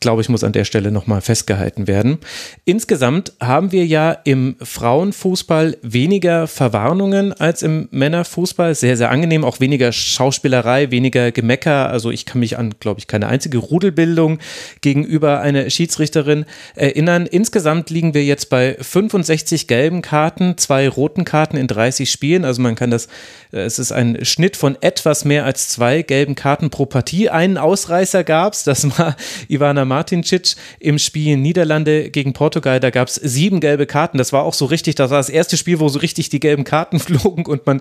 [0.00, 2.18] glaube ich, muss an der Stelle nochmal festgehalten werden.
[2.64, 8.74] Insgesamt haben wir ja im Frauenfußball weniger Verwarnungen als im Männerfußball.
[8.74, 9.44] Sehr, sehr angenehm.
[9.44, 11.90] Auch weniger Schauspielerei, weniger Gemecker.
[11.90, 14.38] Also ich kann mich an, glaube ich, keine einzige Rudelbildung
[14.80, 17.26] gegenüber einer Schiedsrichterin erinnern.
[17.26, 22.46] Insgesamt liegen wir jetzt bei 65 gelben Karten, zwei roten Karten in 30 Spielen.
[22.46, 23.08] Also man kann das,
[23.52, 27.28] es ist ein Schnitt von etwas mehr als zwei gelben Karten pro Partie.
[27.28, 29.14] Einen Ausreißer gab es, das war
[29.48, 32.80] Ivana Martincic im Spiel Niederlande gegen Portugal.
[32.80, 34.16] Da gab es sieben gelbe Karten.
[34.16, 36.64] Das war auch so richtig, das war das erste Spiel, wo so richtig die gelben
[36.64, 37.80] Karten flogen und man,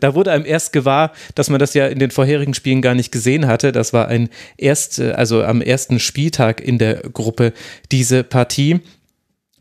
[0.00, 3.10] da wurde einem erst gewahr, dass man das ja in den vorherigen Spielen gar nicht
[3.10, 3.72] gesehen hatte.
[3.72, 7.52] Das war ein erst, also am ersten Spieltag in der Gruppe
[7.90, 8.80] diese Partie.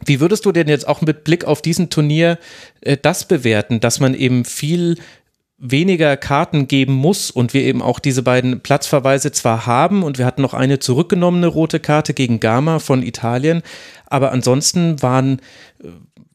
[0.06, 2.38] Wie würdest du denn jetzt auch mit Blick auf diesen Turnier
[2.82, 4.98] äh, das bewerten, dass man eben viel
[5.58, 10.26] weniger Karten geben muss und wir eben auch diese beiden Platzverweise zwar haben und wir
[10.26, 13.64] hatten noch eine zurückgenommene rote Karte gegen Gama von Italien,
[14.06, 15.42] aber ansonsten waren,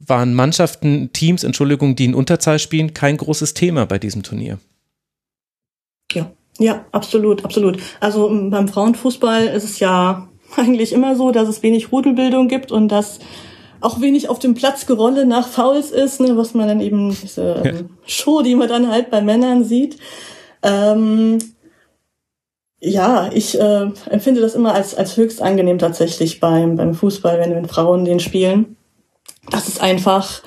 [0.00, 4.58] waren Mannschaften, Teams, Entschuldigung, die in Unterzahl spielen, kein großes Thema bei diesem Turnier.
[6.12, 7.78] Ja, ja, absolut, absolut.
[8.00, 12.88] Also beim Frauenfußball ist es ja eigentlich immer so, dass es wenig Rudelbildung gibt und
[12.88, 13.20] dass
[13.82, 17.62] auch wenig auf dem Platz Gerolle nach Fouls ist, ne, was man dann eben diese
[17.64, 19.96] ähm, Show, die man dann halt bei Männern sieht.
[20.62, 21.38] Ähm,
[22.80, 27.54] ja, ich äh, empfinde das immer als, als höchst angenehm tatsächlich beim, beim Fußball, wenn,
[27.54, 28.76] wenn Frauen den spielen.
[29.50, 30.42] Dass es einfach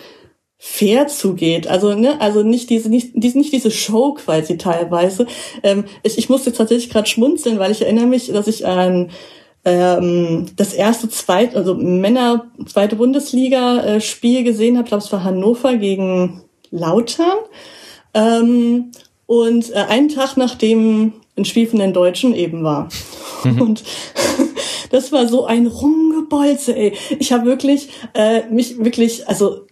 [0.57, 1.67] fair zugeht.
[1.67, 5.27] Also, ne, also nicht diese, nicht, nicht diese Show quasi teilweise.
[5.63, 9.11] Ähm, ich, ich musste tatsächlich gerade schmunzeln, weil ich erinnere mich, dass ich an
[9.65, 16.43] ähm, das erste zweit, also Männer zweite Bundesliga-Spiel gesehen habe, glaube es war Hannover gegen
[16.69, 17.37] Lautern.
[18.13, 18.91] Ähm,
[19.25, 22.89] und äh, einen Tag nachdem ein Spiel von den Deutschen eben war.
[23.43, 23.61] Mhm.
[23.61, 23.83] Und
[24.91, 26.93] das war so ein Rumgebolze, ey.
[27.19, 29.64] Ich habe wirklich äh, mich wirklich, also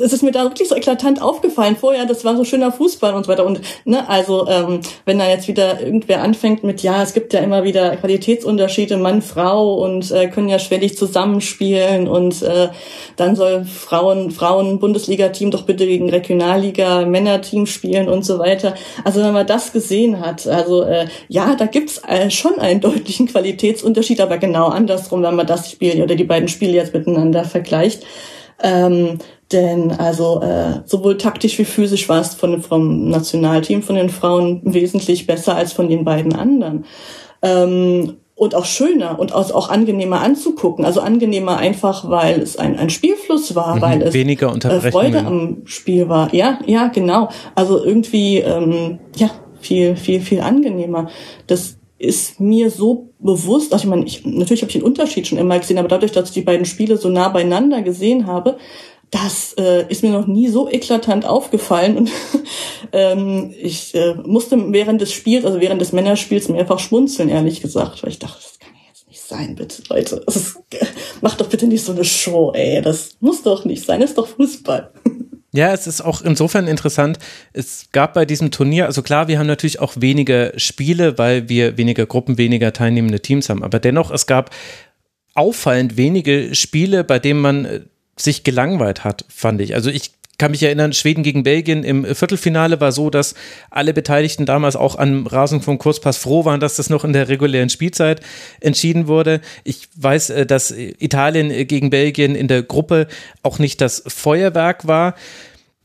[0.00, 3.24] es ist mir da wirklich so eklatant aufgefallen vorher, das war so schöner Fußball und
[3.24, 3.46] so weiter.
[3.46, 7.40] Und ne, also ähm, wenn da jetzt wieder irgendwer anfängt mit, ja, es gibt ja
[7.40, 12.68] immer wieder Qualitätsunterschiede, Mann, Frau und äh, können ja schwerlich zusammenspielen und äh,
[13.16, 18.74] dann soll Frauen, Frauen Bundesliga-Team doch bitte gegen Regionalliga Männerteam spielen und so weiter.
[19.04, 23.26] Also wenn man das gesehen hat, also äh, ja, da gibt's äh, schon einen deutlichen
[23.26, 28.04] Qualitätsunterschied, aber genau andersrum, wenn man das Spiel oder die beiden Spiele jetzt miteinander vergleicht.
[28.62, 29.18] Ähm,
[29.52, 34.60] denn also äh, sowohl taktisch wie physisch war es von, vom Nationalteam von den Frauen
[34.64, 36.84] wesentlich besser als von den beiden anderen.
[37.42, 40.84] Ähm, und auch schöner und auch, auch angenehmer anzugucken.
[40.84, 45.26] Also angenehmer einfach, weil es ein, ein Spielfluss war, mhm, weil es weniger äh, Freude
[45.26, 46.32] am Spiel war.
[46.32, 47.30] Ja, ja, genau.
[47.56, 49.30] Also irgendwie ähm, ja
[49.60, 51.08] viel, viel, viel angenehmer.
[51.48, 55.38] Das ist mir so bewusst, also ich meine, ich, natürlich habe ich den Unterschied schon
[55.38, 58.56] immer gesehen, aber dadurch, dass ich die beiden Spiele so nah beieinander gesehen habe,
[59.10, 62.10] das äh, ist mir noch nie so eklatant aufgefallen und
[62.92, 68.02] ähm, ich äh, musste während des Spiels, also während des Männerspiels mehrfach schmunzeln, ehrlich gesagt,
[68.02, 70.22] weil ich dachte, das kann ja jetzt nicht sein, bitte, Leute.
[70.26, 70.58] Das ist,
[71.20, 72.82] macht doch bitte nicht so eine Show, ey.
[72.82, 74.92] Das muss doch nicht sein, das ist doch Fußball.
[75.50, 77.18] Ja, es ist auch insofern interessant.
[77.54, 81.78] Es gab bei diesem Turnier, also klar, wir haben natürlich auch weniger Spiele, weil wir
[81.78, 83.64] weniger Gruppen, weniger teilnehmende Teams haben.
[83.64, 84.50] Aber dennoch, es gab
[85.34, 87.80] auffallend wenige Spiele, bei denen man äh,
[88.18, 89.74] sich gelangweilt hat, fand ich.
[89.74, 93.34] Also ich kann mich erinnern, Schweden gegen Belgien im Viertelfinale war so, dass
[93.70, 97.28] alle Beteiligten damals auch am Rasen vom Kurzpass froh waren, dass das noch in der
[97.28, 98.20] regulären Spielzeit
[98.60, 99.40] entschieden wurde.
[99.64, 103.08] Ich weiß, äh, dass Italien gegen Belgien in der Gruppe
[103.42, 105.16] auch nicht das Feuerwerk war.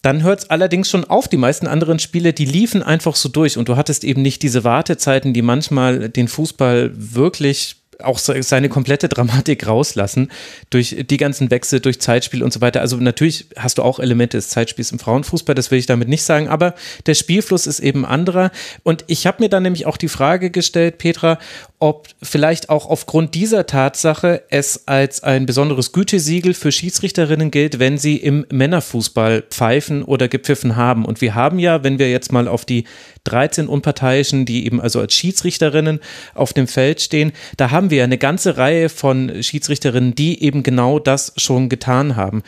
[0.03, 1.27] Dann hört es allerdings schon auf.
[1.27, 4.63] Die meisten anderen Spiele, die liefen einfach so durch und du hattest eben nicht diese
[4.63, 10.31] Wartezeiten, die manchmal den Fußball wirklich auch seine komplette Dramatik rauslassen
[10.69, 12.81] durch die ganzen Wechsel, durch Zeitspiel und so weiter.
[12.81, 16.23] Also natürlich hast du auch Elemente des Zeitspiels im Frauenfußball, das will ich damit nicht
[16.23, 16.75] sagen, aber
[17.05, 18.51] der Spielfluss ist eben anderer.
[18.83, 21.39] Und ich habe mir dann nämlich auch die Frage gestellt, Petra,
[21.83, 27.97] ob vielleicht auch aufgrund dieser Tatsache es als ein besonderes Gütesiegel für Schiedsrichterinnen gilt, wenn
[27.97, 31.03] sie im Männerfußball pfeifen oder gepfiffen haben.
[31.03, 32.85] Und wir haben ja, wenn wir jetzt mal auf die
[33.25, 35.99] 13 Unparteiischen, die eben also als Schiedsrichterinnen
[36.33, 40.99] auf dem Feld stehen, da haben wir eine ganze Reihe von Schiedsrichterinnen, die eben genau
[40.99, 42.43] das schon getan haben.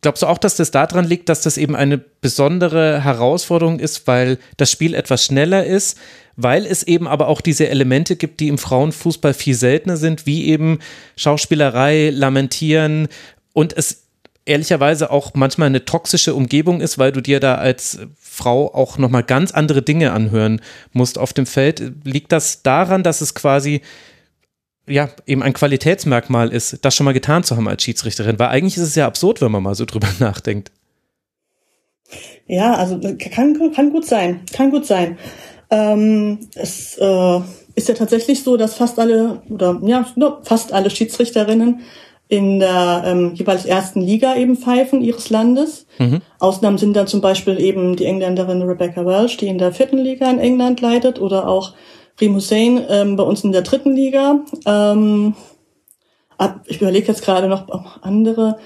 [0.00, 4.38] Glaubst du auch, dass das daran liegt, dass das eben eine besondere Herausforderung ist, weil
[4.56, 5.98] das Spiel etwas schneller ist,
[6.36, 10.46] weil es eben aber auch diese Elemente gibt, die im Frauenfußball viel seltener sind, wie
[10.46, 10.78] eben
[11.16, 13.08] Schauspielerei, Lamentieren
[13.52, 14.04] und es
[14.44, 19.24] ehrlicherweise auch manchmal eine toxische Umgebung ist, weil du dir da als Frau auch nochmal
[19.24, 20.60] ganz andere Dinge anhören
[20.92, 21.92] musst auf dem Feld.
[22.04, 23.82] Liegt das daran, dass es quasi
[24.88, 28.38] ja, eben ein Qualitätsmerkmal ist, das schon mal getan zu haben als Schiedsrichterin?
[28.38, 30.72] Weil eigentlich ist es ja absurd, wenn man mal so drüber nachdenkt.
[32.46, 35.18] Ja, also kann, kann gut sein, kann gut sein.
[35.70, 37.40] Ähm, es äh,
[37.74, 40.06] ist ja tatsächlich so, dass fast alle oder ja
[40.42, 41.82] fast alle Schiedsrichterinnen
[42.28, 45.86] in der ähm, jeweils ersten Liga eben pfeifen ihres Landes.
[45.98, 46.20] Mhm.
[46.38, 50.30] Ausnahmen sind dann zum Beispiel eben die Engländerin Rebecca Welsh, die in der vierten Liga
[50.30, 51.74] in England leitet, oder auch
[52.20, 54.40] Rim Hussein ähm, bei uns in der dritten Liga.
[54.66, 55.34] Ähm,
[56.66, 58.58] ich überlege jetzt gerade noch andere.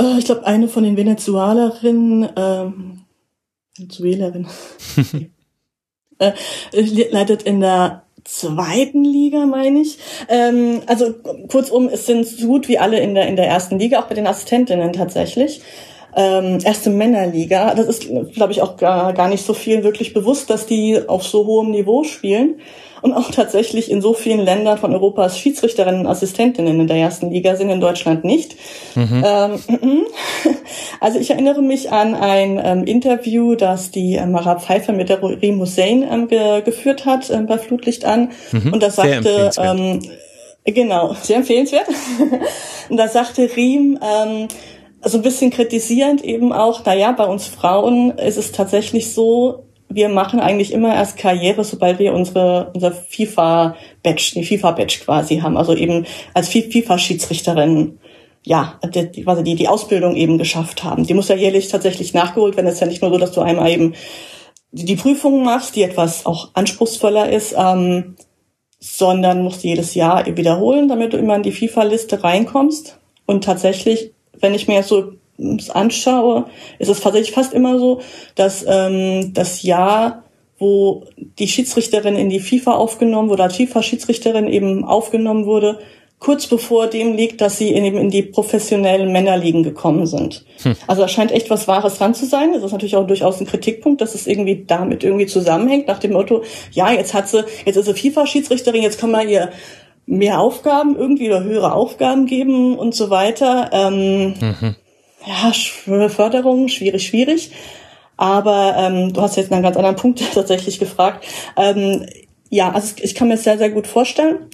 [0.00, 3.00] Äh, ich glaube, eine von den Venezuelerinnen, ähm,
[3.76, 4.48] Venezuelerinnen,
[6.18, 6.32] äh,
[7.10, 9.98] leitet in der zweiten Liga, meine ich.
[10.28, 11.14] Ähm, also
[11.48, 14.14] kurzum, es sind so gut wie alle in der in der ersten Liga, auch bei
[14.14, 15.62] den Assistentinnen tatsächlich.
[16.18, 17.76] Ähm, erste Männerliga.
[17.76, 21.22] Das ist, glaube ich, auch gar, gar nicht so viel wirklich bewusst, dass die auf
[21.22, 22.56] so hohem Niveau spielen
[23.02, 27.30] und auch tatsächlich in so vielen Ländern von Europas Schiedsrichterinnen und Assistentinnen in der ersten
[27.30, 28.56] Liga sind, in Deutschland nicht.
[28.96, 29.22] Mhm.
[29.24, 29.60] Ähm,
[31.00, 35.22] also ich erinnere mich an ein ähm, Interview, das die äh, Mara Pfeiffer mit der
[35.22, 38.30] Reem Hussein ähm, ge geführt hat äh, bei Flutlicht an.
[38.50, 38.72] Mhm.
[38.72, 40.02] Und da sagte, ähm,
[40.64, 41.86] genau, sehr empfehlenswert.
[42.88, 44.48] und da sagte Riem, ähm,
[45.02, 49.64] so ein bisschen kritisierend eben auch, na ja, bei uns Frauen ist es tatsächlich so,
[49.88, 55.56] wir machen eigentlich immer erst Karriere, sobald wir unsere, unser FIFA-Badge, die FIFA-Badge quasi haben.
[55.56, 57.98] Also eben als FIFA-Schiedsrichterin,
[58.44, 58.78] ja,
[59.24, 61.04] quasi die, die Ausbildung eben geschafft haben.
[61.04, 62.66] Die muss ja jährlich tatsächlich nachgeholt werden.
[62.66, 63.94] Es ist ja nicht nur so, dass du einmal eben
[64.72, 68.16] die, die Prüfung machst, die etwas auch anspruchsvoller ist, ähm,
[68.80, 72.98] sondern musst jedes Jahr wiederholen, damit du immer in die FIFA-Liste reinkommst.
[73.26, 75.12] Und tatsächlich, wenn ich mir jetzt so
[75.72, 76.46] anschaue,
[76.78, 78.00] ist es tatsächlich fast immer so,
[78.34, 80.24] dass ähm, das Jahr,
[80.58, 81.04] wo
[81.38, 85.78] die Schiedsrichterin in die FIFA aufgenommen wurde, als FIFA-Schiedsrichterin eben aufgenommen wurde,
[86.18, 90.44] kurz bevor dem liegt, dass sie in, eben in die professionellen Männerligen gekommen sind.
[90.62, 90.74] Hm.
[90.88, 92.52] Also da scheint echt was Wahres dran zu sein.
[92.52, 96.12] Das ist natürlich auch durchaus ein Kritikpunkt, dass es irgendwie damit irgendwie zusammenhängt, nach dem
[96.12, 99.50] Motto, ja, jetzt hat sie, jetzt ist sie FIFA-Schiedsrichterin, jetzt kann man ihr
[100.08, 103.70] mehr Aufgaben irgendwie oder höhere Aufgaben geben und so weiter.
[103.72, 104.76] Ähm, mhm
[105.26, 107.50] ja, Förderung, schwierig, schwierig.
[108.16, 111.26] Aber ähm, du hast jetzt einen ganz anderen Punkt tatsächlich gefragt.
[111.56, 112.06] Ähm,
[112.50, 114.46] ja, also ich kann mir das sehr, sehr gut vorstellen.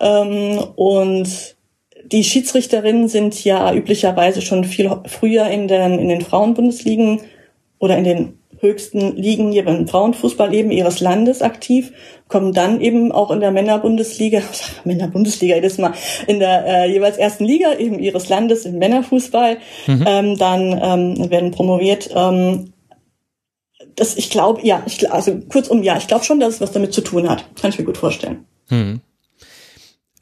[0.00, 1.56] Ähm, und
[2.04, 7.20] die Schiedsrichterinnen sind ja üblicherweise schon viel früher in den, in den Frauenbundesligen
[7.78, 11.92] oder in den höchsten Ligen hier beim Frauenfußball eben ihres Landes aktiv,
[12.28, 14.40] kommen dann eben auch in der Männerbundesliga,
[14.84, 15.92] Männerbundesliga jedes Mal,
[16.28, 20.04] in der äh, jeweils ersten Liga eben ihres Landes im Männerfußball, mhm.
[20.06, 22.10] ähm, dann ähm, werden promoviert.
[22.14, 22.72] Ähm,
[23.96, 26.94] das, ich glaube, ja, ich, also kurzum, ja, ich glaube schon, dass es was damit
[26.94, 27.44] zu tun hat.
[27.60, 28.46] Kann ich mir gut vorstellen.
[28.70, 29.00] Mhm.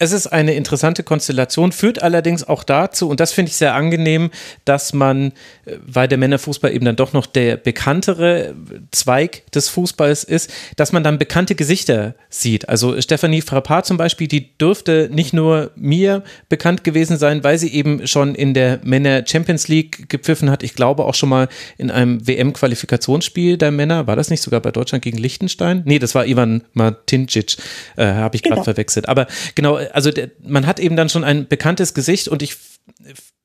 [0.02, 4.30] Es ist eine interessante Konstellation, führt allerdings auch dazu, und das finde ich sehr angenehm,
[4.64, 5.32] dass man,
[5.66, 8.54] äh, weil der Männerfußball eben dann doch noch der bekanntere
[8.92, 12.66] Zweig des Fußballs ist, dass man dann bekannte Gesichter sieht.
[12.66, 17.68] Also Stephanie Frappard zum Beispiel, die dürfte nicht nur mir bekannt gewesen sein, weil sie
[17.68, 20.62] eben schon in der Männer Champions League gepfiffen hat.
[20.62, 24.06] Ich glaube auch schon mal in einem WM-Qualifikationsspiel der Männer.
[24.06, 25.82] War das nicht sogar bei Deutschland gegen Liechtenstein?
[25.84, 27.58] Nee, das war Ivan Martincic,
[27.96, 28.64] äh, habe ich gerade genau.
[28.64, 29.06] verwechselt.
[29.06, 32.56] Aber genau, also der, man hat eben dann schon ein bekanntes Gesicht und ich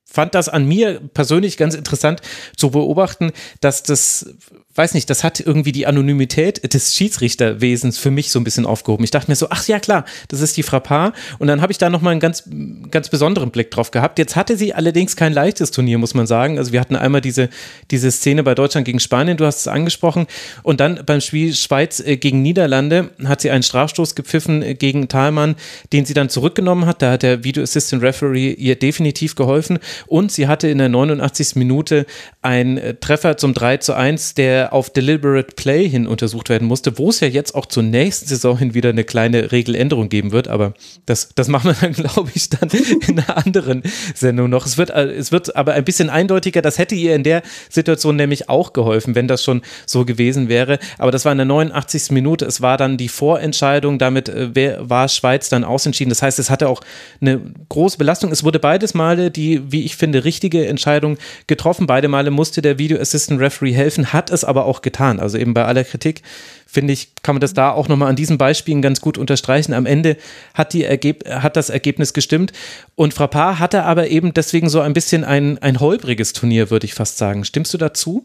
[0.04, 2.22] fand das an mir persönlich ganz interessant
[2.56, 4.34] zu beobachten, dass das
[4.76, 9.04] weiß nicht, das hat irgendwie die Anonymität des Schiedsrichterwesens für mich so ein bisschen aufgehoben.
[9.04, 11.14] Ich dachte mir so, ach ja klar, das ist die Frappard.
[11.38, 12.48] Und dann habe ich da nochmal einen ganz,
[12.90, 14.18] ganz besonderen Blick drauf gehabt.
[14.18, 16.58] Jetzt hatte sie allerdings kein leichtes Turnier, muss man sagen.
[16.58, 17.48] Also wir hatten einmal diese,
[17.90, 20.26] diese Szene bei Deutschland gegen Spanien, du hast es angesprochen.
[20.62, 25.08] Und dann beim Spiel Schweiz äh, gegen Niederlande hat sie einen Strafstoß gepfiffen äh, gegen
[25.08, 25.56] Thalmann,
[25.92, 27.02] den sie dann zurückgenommen hat.
[27.02, 29.78] Da hat der Video Assistant Referee ihr definitiv geholfen.
[30.06, 31.56] Und sie hatte in der 89.
[31.56, 32.06] Minute
[32.42, 36.98] einen äh, Treffer zum 3 zu 1, der auf Deliberate Play hin untersucht werden musste,
[36.98, 40.48] wo es ja jetzt auch zur nächsten Saison hin wieder eine kleine Regeländerung geben wird,
[40.48, 40.74] aber
[41.06, 43.82] das, das machen wir dann, glaube ich, dann in einer anderen
[44.14, 44.66] Sendung noch.
[44.66, 48.16] Es wird, äh, es wird aber ein bisschen eindeutiger, das hätte ihr in der Situation
[48.16, 52.10] nämlich auch geholfen, wenn das schon so gewesen wäre, aber das war in der 89.
[52.12, 56.50] Minute, es war dann die Vorentscheidung, damit äh, war Schweiz dann ausentschieden, das heißt, es
[56.50, 56.80] hatte auch
[57.20, 58.94] eine große Belastung, es wurde beides
[59.30, 64.12] Die, wie ich finde, richtige Entscheidung getroffen, beide Male musste der Video Assistant Referee helfen,
[64.12, 65.20] hat es aber aber auch getan.
[65.20, 66.22] Also eben bei aller Kritik,
[66.66, 69.74] finde ich, kann man das da auch nochmal an diesen Beispielen ganz gut unterstreichen.
[69.74, 70.16] Am Ende
[70.54, 72.52] hat, die Ergeb hat das Ergebnis gestimmt
[72.94, 76.94] und Frappard hatte aber eben deswegen so ein bisschen ein, ein holpriges Turnier, würde ich
[76.94, 77.44] fast sagen.
[77.44, 78.24] Stimmst du dazu?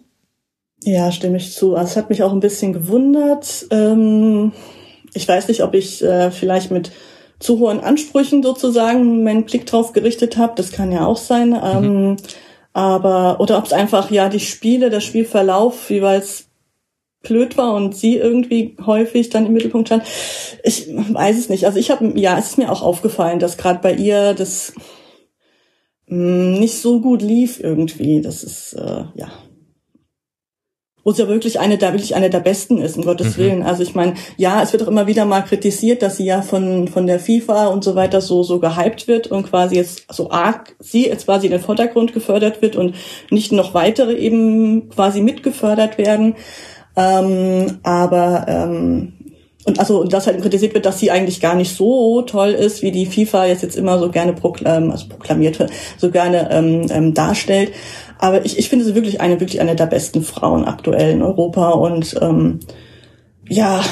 [0.84, 1.76] Ja, stimme ich zu.
[1.76, 3.66] Also es hat mich auch ein bisschen gewundert.
[3.70, 4.54] Ähm,
[5.14, 6.92] ich weiß nicht, ob ich äh, vielleicht mit
[7.42, 10.54] zu hohen Ansprüchen sozusagen meinen Blick drauf gerichtet habe.
[10.56, 11.60] Das kann ja auch sein.
[11.62, 12.18] Ähm, mhm.
[12.74, 16.48] Aber, oder ob es einfach, ja, die Spiele, der Spielverlauf jeweils
[17.24, 20.04] blöd war und sie irgendwie häufig dann im Mittelpunkt stand.
[20.64, 21.66] Ich weiß es nicht.
[21.66, 24.74] Also ich habe, ja, es ist mir auch aufgefallen, dass gerade bei ihr das
[26.08, 28.22] mh, mm, nicht so gut lief irgendwie.
[28.22, 29.32] Das ist, äh, ja,
[31.04, 33.42] wo sie ja wirklich eine der wirklich eine der besten ist, um Gottes mhm.
[33.42, 33.64] Willen.
[33.64, 36.88] Also ich meine, ja, es wird auch immer wieder mal kritisiert, dass sie ja von
[36.88, 40.76] von der FIFA und so weiter so so gehypt wird und quasi jetzt so arg
[40.80, 42.96] sie jetzt quasi in den Vordergrund gefördert wird und
[43.30, 46.36] nicht noch weitere eben quasi mitgefördert werden.
[46.96, 49.14] Ähm, aber ähm,
[49.64, 52.82] und also und das halt kritisiert wird, dass sie eigentlich gar nicht so toll ist,
[52.82, 55.64] wie die FIFA jetzt jetzt immer so gerne proklam, also proklamiert,
[55.98, 57.72] so gerne ähm, ähm, darstellt.
[58.22, 61.72] Aber ich, ich finde sie wirklich eine, wirklich eine der besten Frauen aktuell in Europa
[61.72, 62.60] und ähm,
[63.50, 63.84] ja,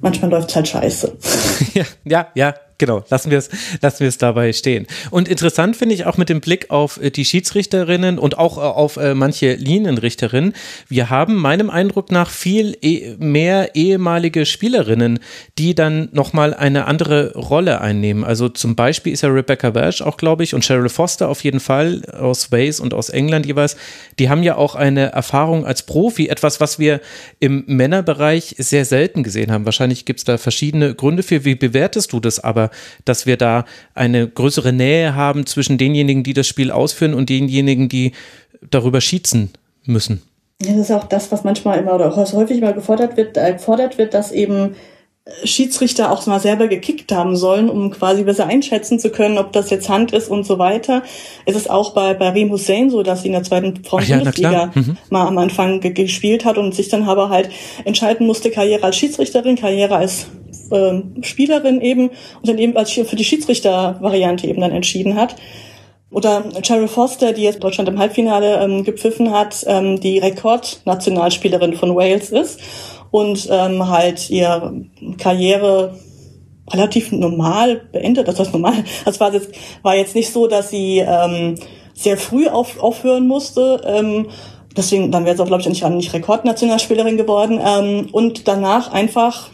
[0.00, 1.16] manchmal läuft's halt scheiße.
[1.74, 3.48] ja, ja, ja, genau, lassen wir es
[3.80, 4.88] lassen wir es dabei stehen.
[5.12, 8.60] Und interessant finde ich auch mit dem Blick auf äh, die Schiedsrichterinnen und auch äh,
[8.62, 10.54] auf äh, manche Linienrichterinnen.
[10.88, 15.20] Wir haben meinem Eindruck nach viel e mehr ehemalige Spielerinnen,
[15.58, 18.24] die dann nochmal eine andere Rolle einnehmen.
[18.24, 21.60] Also zum Beispiel ist ja Rebecca Welsh auch, glaube ich, und Cheryl Foster auf jeden
[21.60, 23.76] Fall aus Wales und aus England jeweils.
[24.18, 27.00] Die haben ja auch eine Erfahrung als Profi, etwas, was wir
[27.38, 29.66] im Männerbereich sehr selten gesehen haben.
[29.66, 31.44] Wahrscheinlich gibt es da verschiedene Gründe für.
[31.44, 32.69] Wie bewertest du das aber?
[33.04, 37.88] Dass wir da eine größere Nähe haben zwischen denjenigen, die das Spiel ausführen und denjenigen,
[37.88, 38.12] die
[38.70, 39.50] darüber schießen
[39.84, 40.22] müssen.
[40.58, 44.12] Das ist auch das, was manchmal immer oder häufig mal gefordert wird, äh, gefordert wird,
[44.12, 44.74] dass eben
[45.24, 49.54] äh, Schiedsrichter auch mal selber gekickt haben sollen, um quasi besser einschätzen zu können, ob
[49.54, 51.02] das jetzt Hand ist und so weiter.
[51.46, 54.70] Es ist auch bei, bei Reem Hussein so, dass sie in der zweiten Frauen-Bundesliga ja,
[54.74, 54.98] mhm.
[55.08, 57.48] mal am Anfang gespielt hat und sich dann aber halt
[57.86, 60.26] entscheiden musste, Karriere als Schiedsrichterin, Karriere als
[60.72, 65.36] ähm, Spielerin eben und dann eben als für die Schiedsrichter-Variante eben dann entschieden hat.
[66.10, 71.94] Oder Cheryl Foster, die jetzt Deutschland im Halbfinale ähm, gepfiffen hat, ähm, die Rekordnationalspielerin von
[71.94, 72.60] Wales ist
[73.12, 74.86] und ähm, halt ihre
[75.18, 75.96] Karriere
[76.72, 78.28] relativ normal beendet.
[78.28, 78.84] Das heißt normal.
[79.04, 79.50] Das war jetzt,
[79.82, 81.56] war jetzt nicht so, dass sie ähm,
[81.94, 83.80] sehr früh auf, aufhören musste.
[83.84, 84.26] Ähm,
[84.76, 87.60] deswegen, dann wäre sie auch, glaube ich, nicht, nicht Rekordnationalspielerin geworden.
[87.64, 89.50] Ähm, und danach einfach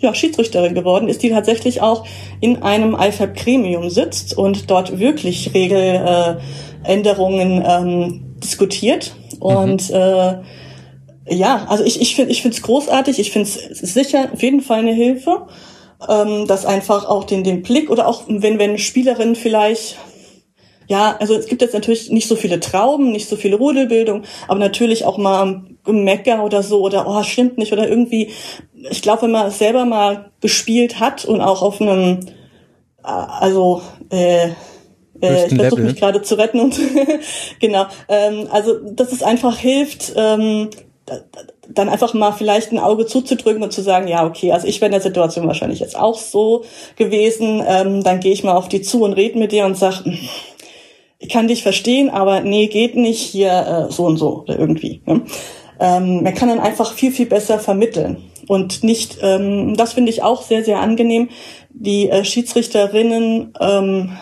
[0.00, 2.04] ja, Schiedsrichterin geworden ist, die tatsächlich auch
[2.40, 9.14] in einem IFAB-Gremium sitzt und dort wirklich Regeländerungen ähm, diskutiert.
[9.38, 9.96] Und mhm.
[9.96, 10.38] äh,
[11.28, 14.62] ja, also ich, ich finde ich finde es großartig, ich finde es sicher auf jeden
[14.62, 15.46] Fall eine Hilfe,
[16.08, 19.98] ähm, dass einfach auch den, den Blick oder auch wenn, wenn Spielerinnen vielleicht
[20.90, 24.58] ja, also es gibt jetzt natürlich nicht so viele Trauben, nicht so viele Rudelbildung, aber
[24.58, 28.30] natürlich auch mal Mecker oder so oder oh, stimmt nicht oder irgendwie
[28.88, 32.20] ich glaube, wenn man es selber mal gespielt hat und auch auf einem,
[33.04, 34.50] äh, also äh,
[35.20, 36.78] äh, ich versuche mich gerade zu retten und
[37.60, 40.70] genau, ähm, also dass es einfach hilft, ähm,
[41.68, 44.86] dann einfach mal vielleicht ein Auge zuzudrücken und zu sagen, ja, okay, also ich wäre
[44.86, 46.64] in der Situation wahrscheinlich jetzt auch so
[46.96, 50.04] gewesen, ähm, dann gehe ich mal auf die zu und rede mit dir und sag,
[50.04, 50.18] hm,
[51.18, 55.02] ich kann dich verstehen, aber nee, geht nicht hier äh, so und so oder irgendwie.
[55.04, 55.22] Ne?
[55.78, 60.24] Ähm, man kann dann einfach viel, viel besser vermitteln und nicht, ähm, das finde ich
[60.24, 61.28] auch sehr, sehr angenehm,
[61.70, 64.18] die äh, Schiedsrichterinnen ähm,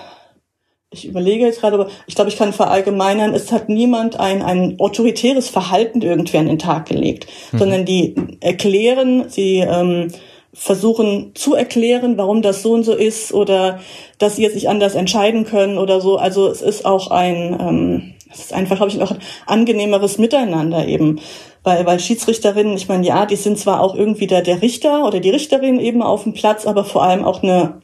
[0.90, 4.80] ich überlege jetzt gerade, aber ich glaube, ich kann verallgemeinern, es hat niemand ein, ein
[4.80, 7.58] autoritäres Verhalten irgendwie an den Tag gelegt, mhm.
[7.58, 10.08] sondern die erklären, sie ähm,
[10.54, 13.80] versuchen zu erklären, warum das so und so ist oder
[14.18, 16.16] dass sie jetzt nicht anders entscheiden können oder so.
[16.16, 20.86] Also es ist auch ein, ähm, es ist einfach, glaube ich, auch ein angenehmeres Miteinander
[20.86, 21.20] eben.
[21.62, 25.20] Weil, weil Schiedsrichterinnen, ich meine, ja, die sind zwar auch irgendwie der, der Richter oder
[25.20, 27.80] die Richterin eben auf dem Platz, aber vor allem auch eine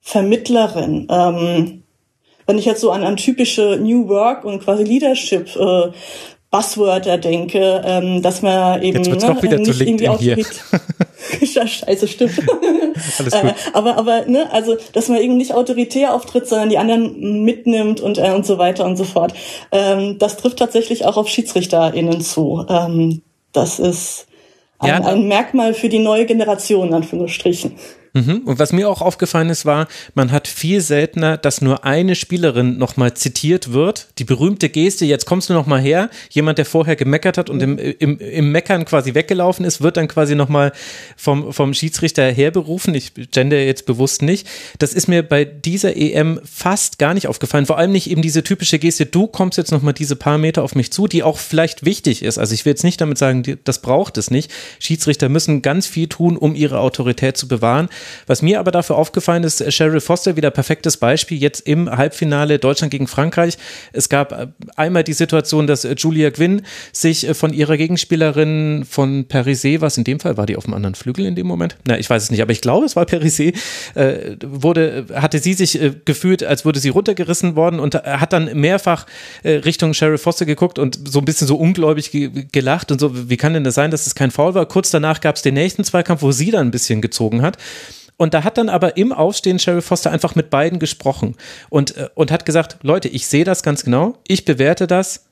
[0.00, 1.06] Vermittlerin.
[1.10, 1.82] Ähm,
[2.46, 5.90] wenn ich jetzt so an, an typische New Work und quasi Leadership äh,
[6.50, 10.64] Buzzwörter denke, ähm, dass man eben jetzt wird's ne, doch wieder nicht zu irgendwie Autorität.
[11.44, 12.38] Scheiße, stimmt.
[13.18, 13.32] Alles gut.
[13.32, 18.00] Äh, aber aber ne, also dass man eben nicht autoritär auftritt, sondern die anderen mitnimmt
[18.00, 19.34] und äh, und so weiter und so fort.
[19.70, 22.64] Ähm, das trifft tatsächlich auch auf SchiedsrichterInnen zu.
[22.68, 24.26] Ähm, das ist
[24.78, 27.76] ein, ja, ein Merkmal für die neue Generation, in Anführungsstrichen.
[28.14, 28.42] Mhm.
[28.44, 32.76] Und was mir auch aufgefallen ist, war, man hat viel seltener, dass nur eine Spielerin
[32.76, 34.08] nochmal zitiert wird.
[34.18, 36.10] Die berühmte Geste, jetzt kommst du nochmal her.
[36.28, 40.08] Jemand, der vorher gemeckert hat und im, im, im Meckern quasi weggelaufen ist, wird dann
[40.08, 40.72] quasi nochmal
[41.16, 42.94] vom, vom Schiedsrichter herberufen.
[42.94, 44.46] Ich gender jetzt bewusst nicht.
[44.78, 47.64] Das ist mir bei dieser EM fast gar nicht aufgefallen.
[47.64, 50.74] Vor allem nicht eben diese typische Geste, du kommst jetzt nochmal diese paar Meter auf
[50.74, 52.36] mich zu, die auch vielleicht wichtig ist.
[52.36, 54.50] Also ich will jetzt nicht damit sagen, das braucht es nicht.
[54.78, 57.88] Schiedsrichter müssen ganz viel tun, um ihre Autorität zu bewahren.
[58.26, 62.90] Was mir aber dafür aufgefallen ist, Cheryl Foster wieder perfektes Beispiel jetzt im Halbfinale Deutschland
[62.90, 63.58] gegen Frankreich.
[63.92, 64.46] Es gab äh,
[64.76, 69.98] einmal die Situation, dass äh, Julia Gwynn sich äh, von ihrer Gegenspielerin von Perisé, was
[69.98, 71.76] in dem Fall war die auf dem anderen Flügel in dem Moment?
[71.86, 73.54] Na, ich weiß es nicht, aber ich glaube, es war Perisé,
[73.94, 78.58] äh, wurde, hatte sie sich äh, gefühlt, als würde sie runtergerissen worden und hat dann
[78.58, 79.06] mehrfach
[79.42, 83.28] äh, Richtung Cheryl Foster geguckt und so ein bisschen so ungläubig ge gelacht und so,
[83.28, 84.66] wie kann denn das sein, dass es kein Foul war?
[84.66, 87.56] Kurz danach gab es den nächsten Zweikampf, wo sie dann ein bisschen gezogen hat.
[88.16, 91.36] Und da hat dann aber im Aufstehen Sherry Foster einfach mit beiden gesprochen
[91.70, 95.24] und, äh, und hat gesagt, Leute, ich sehe das ganz genau, ich bewerte das,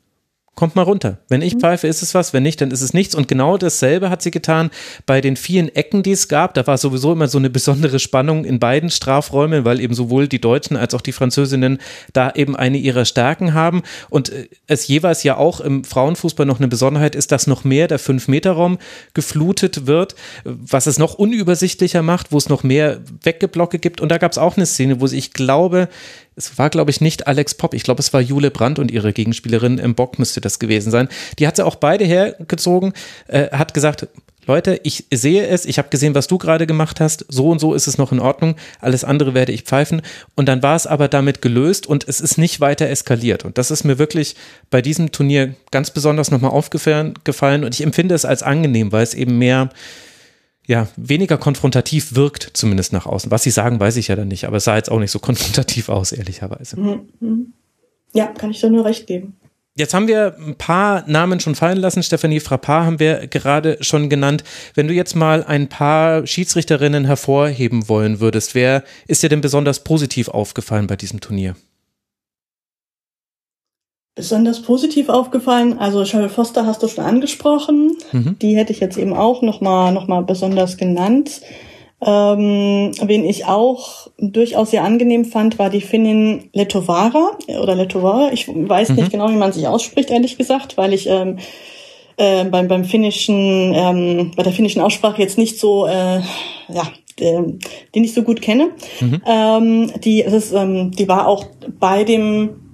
[0.57, 1.19] kommt mal runter.
[1.29, 1.61] Wenn ich mhm.
[1.61, 3.15] pfeife, ist es was, wenn nicht, dann ist es nichts.
[3.15, 4.71] Und genau dasselbe hat sie getan
[5.07, 6.55] bei den vielen Ecken, die es gab.
[6.55, 10.41] Da war sowieso immer so eine besondere Spannung in beiden Strafräumen, weil eben sowohl die
[10.41, 11.79] Deutschen als auch die Französinnen
[12.13, 13.83] da eben eine ihrer Stärken haben.
[14.11, 17.89] Und äh, es jeweils ja auch im Frauenfußball noch eine Besonderheit ist, dass noch mehr
[17.89, 18.79] der Fünf-Meter-Raum
[19.15, 24.01] geflutet wird, was es noch unübersichtlicher macht, wo es noch mehr Weggeblocke gibt.
[24.01, 25.89] Und da gab es auch eine Szene, wo sie, ich glaube,
[26.37, 27.75] es war, glaube ich, nicht Alex Popp.
[27.75, 31.09] Ich glaube, es war Jule Brandt und ihre Gegenspielerin im Bock müsste das gewesen sein.
[31.39, 32.93] Die hat sie auch beide hergezogen,
[33.29, 34.07] äh, hat gesagt,
[34.47, 37.75] Leute, ich sehe es, ich habe gesehen, was du gerade gemacht hast, so und so
[37.75, 40.03] ist es noch in Ordnung, alles andere werde ich pfeifen.
[40.35, 43.45] Und dann war es aber damit gelöst und es ist nicht weiter eskaliert.
[43.45, 44.37] Und das ist mir wirklich
[44.71, 47.15] bei diesem Turnier ganz besonders nochmal aufgefallen
[47.65, 49.69] und ich empfinde es als angenehm, weil es eben mehr,
[50.71, 53.33] ja, weniger konfrontativ wirkt, zumindest nach außen.
[53.33, 55.19] Was sie sagen, weiß ich ja dann nicht, aber es sah jetzt auch nicht so
[55.19, 56.79] konfrontativ aus, ehrlicherweise.
[56.79, 57.53] Mhm, mhm.
[58.15, 59.35] Ja, kann ich da nur recht geben.
[59.77, 62.05] Jetzt haben wir ein paar Namen schon fallen lassen.
[62.05, 64.45] Stefanie Frappard haben wir gerade schon genannt.
[64.75, 69.83] Wenn du jetzt mal ein paar Schiedsrichterinnen hervorheben wollen würdest, wer ist dir denn besonders
[69.83, 71.57] positiv aufgefallen bei diesem Turnier?
[74.21, 75.79] Besonders positiv aufgefallen.
[75.79, 77.97] Also Cheryl Foster hast du schon angesprochen.
[78.13, 78.37] Mhm.
[78.41, 81.41] Die hätte ich jetzt eben auch nochmal noch mal besonders genannt.
[82.03, 87.31] Ähm, wen ich auch durchaus sehr angenehm fand, war die Finnin Letovara
[87.63, 88.31] oder Letovara.
[88.33, 88.97] Ich weiß mhm.
[88.97, 91.39] nicht genau, wie man sich ausspricht, ehrlich gesagt, weil ich ähm,
[92.19, 96.21] äh, beim, beim finnischen, ähm, bei der finnischen Aussprache jetzt nicht so, äh,
[96.69, 97.43] ja, äh,
[97.95, 98.69] die nicht so gut kenne.
[99.01, 99.23] Mhm.
[99.27, 101.47] Ähm, die, es ist, ähm, die war auch
[101.79, 102.70] bei dem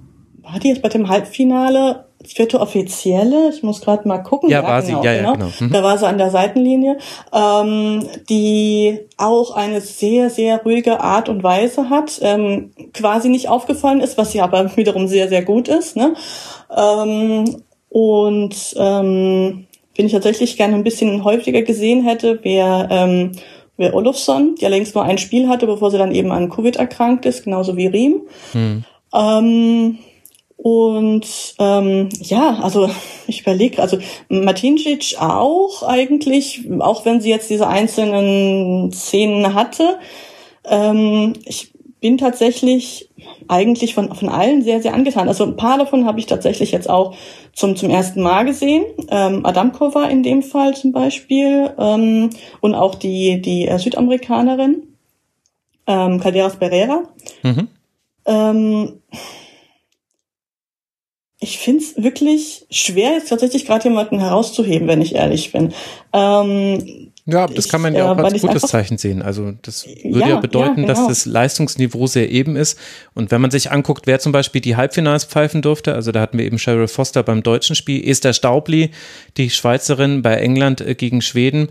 [0.51, 3.49] war die jetzt bei dem Halbfinale vierte Offizielle?
[3.49, 4.49] Ich muss gerade mal gucken.
[4.49, 5.29] Ja, ja war genau, sie, ja, genau.
[5.29, 5.51] ja, genau.
[5.59, 5.71] Mhm.
[5.71, 6.97] Da war sie an der Seitenlinie,
[7.33, 14.01] ähm, die auch eine sehr, sehr ruhige Art und Weise hat, ähm, quasi nicht aufgefallen
[14.01, 15.95] ist, was sie aber wiederum sehr, sehr gut ist.
[15.95, 16.13] Ne?
[16.75, 23.31] Ähm, und ähm, wenn ich tatsächlich gerne ein bisschen häufiger gesehen hätte, wäre ähm,
[23.77, 27.25] wär Olofsson, die allerdings nur ein Spiel hatte, bevor sie dann eben an Covid erkrankt
[27.25, 28.21] ist, genauso wie Riem.
[28.51, 28.83] Hm.
[29.13, 29.97] Ähm,
[30.57, 32.89] und ähm, ja, also
[33.27, 39.99] ich überlege, also Martincic auch eigentlich, auch wenn sie jetzt diese einzelnen Szenen hatte.
[40.65, 43.09] Ähm, ich bin tatsächlich
[43.47, 45.27] eigentlich von, von allen sehr, sehr angetan.
[45.27, 47.15] Also ein paar davon habe ich tatsächlich jetzt auch
[47.53, 48.83] zum, zum ersten Mal gesehen.
[49.09, 52.29] Ähm, Adamkova in dem Fall zum Beispiel ähm,
[52.61, 54.83] und auch die, die äh, Südamerikanerin,
[55.87, 57.03] ähm, Calderas Pereira.
[57.43, 57.67] Mhm.
[58.25, 59.01] Ähm,
[61.39, 65.73] ich finde es wirklich schwer, jetzt tatsächlich gerade jemanden herauszuheben, wenn ich ehrlich bin.
[66.11, 69.21] Ähm, Ja, das ich, kann man ja auch äh, als gutes Zeichen sehen.
[69.21, 71.07] Also das würde ja, ja bedeuten, ja, genau.
[71.07, 72.79] dass das Leistungsniveau sehr eben ist.
[73.13, 76.37] Und wenn man sich anguckt, wer zum Beispiel die Halbfinals pfeifen durfte, also da hatten
[76.37, 78.91] wir eben Cheryl Foster beim deutschen Spiel, Esther Staubli,
[79.35, 81.69] die Schweizerin bei England äh, gegen Schweden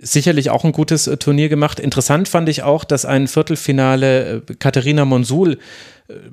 [0.00, 1.80] sicherlich auch ein gutes äh, Turnier gemacht.
[1.80, 5.58] Interessant fand ich auch, dass ein Viertelfinale Katharina Monsul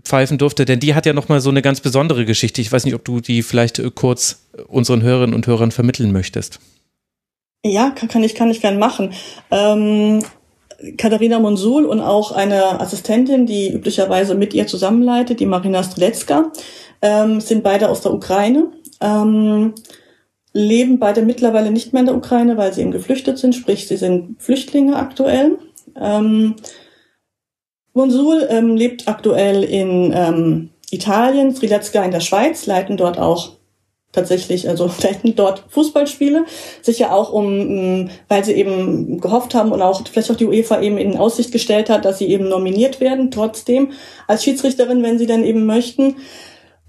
[0.03, 2.61] pfeifen durfte, denn die hat ja nochmal so eine ganz besondere Geschichte.
[2.61, 6.59] Ich weiß nicht, ob du die vielleicht kurz unseren Hörerinnen und Hörern vermitteln möchtest.
[7.65, 9.13] Ja, kann, kann ich, kann ich gern machen.
[9.51, 10.23] Ähm,
[10.97, 16.51] Katharina Monsul und auch eine Assistentin, die üblicherweise mit ihr zusammenleitet, die Marina Strelecka,
[17.01, 18.67] ähm, sind beide aus der Ukraine.
[19.01, 19.73] Ähm,
[20.55, 23.97] leben beide mittlerweile nicht mehr in der Ukraine, weil sie eben geflüchtet sind, sprich, sie
[23.97, 25.57] sind Flüchtlinge aktuell.
[25.99, 26.55] Ähm,
[27.93, 33.57] Monsul ähm, lebt aktuell in ähm, Italien, Strelecka in der Schweiz, leiten dort auch
[34.13, 36.45] tatsächlich, also vielleicht dort Fußballspiele,
[36.81, 40.97] sicher auch um, weil sie eben gehofft haben und auch vielleicht auch die UEFA eben
[40.97, 43.91] in Aussicht gestellt hat, dass sie eben nominiert werden, trotzdem
[44.25, 46.15] als Schiedsrichterin, wenn sie dann eben möchten.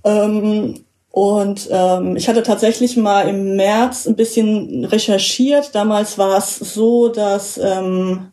[0.04, 0.86] Ähm,
[1.16, 5.74] und ähm, ich hatte tatsächlich mal im März ein bisschen recherchiert.
[5.74, 8.32] Damals war es so, dass ähm,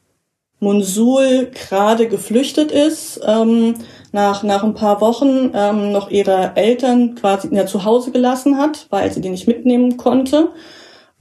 [0.60, 3.22] Monsul gerade geflüchtet ist.
[3.26, 3.76] Ähm,
[4.12, 8.88] nach, nach ein paar Wochen ähm, noch ihre Eltern quasi ja, zu Hause gelassen hat,
[8.90, 10.50] weil sie die nicht mitnehmen konnte.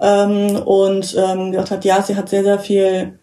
[0.01, 3.21] Ähm, und ähm, gesagt hat, ja, sie hat sehr, sehr viel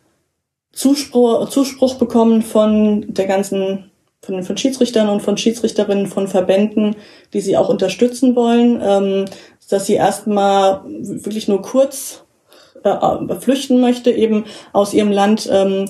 [0.71, 3.91] Zuspruch, Zuspruch bekommen von der ganzen,
[4.21, 6.95] von, von Schiedsrichtern und von Schiedsrichterinnen, von Verbänden,
[7.33, 9.25] die sie auch unterstützen wollen, ähm,
[9.69, 12.23] dass sie erstmal wirklich nur kurz
[12.83, 15.89] äh, flüchten möchte, eben aus ihrem Land, ähm,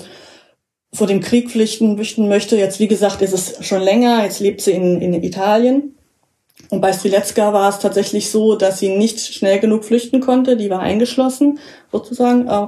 [0.93, 2.57] vor dem Krieg flüchten, flüchten möchte.
[2.57, 4.23] Jetzt, wie gesagt, ist es schon länger.
[4.23, 5.95] Jetzt lebt sie in, in Italien.
[6.69, 10.55] Und bei Strilecka war es tatsächlich so, dass sie nicht schnell genug flüchten konnte.
[10.55, 11.59] Die war eingeschlossen,
[11.91, 12.47] sozusagen.
[12.47, 12.67] Äh,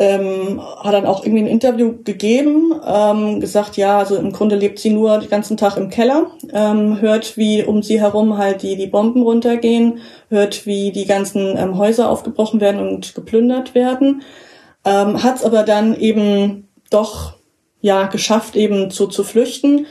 [0.00, 4.78] ähm, hat dann auch irgendwie ein Interview gegeben, ähm, gesagt, ja, also im Grunde lebt
[4.78, 8.76] sie nur den ganzen Tag im Keller, ähm, hört, wie um sie herum halt die,
[8.76, 14.22] die Bomben runtergehen, hört, wie die ganzen ähm, Häuser aufgebrochen werden und geplündert werden,
[14.84, 17.34] ähm, hat aber dann eben doch
[17.80, 19.86] ja geschafft, eben zu, zu flüchten.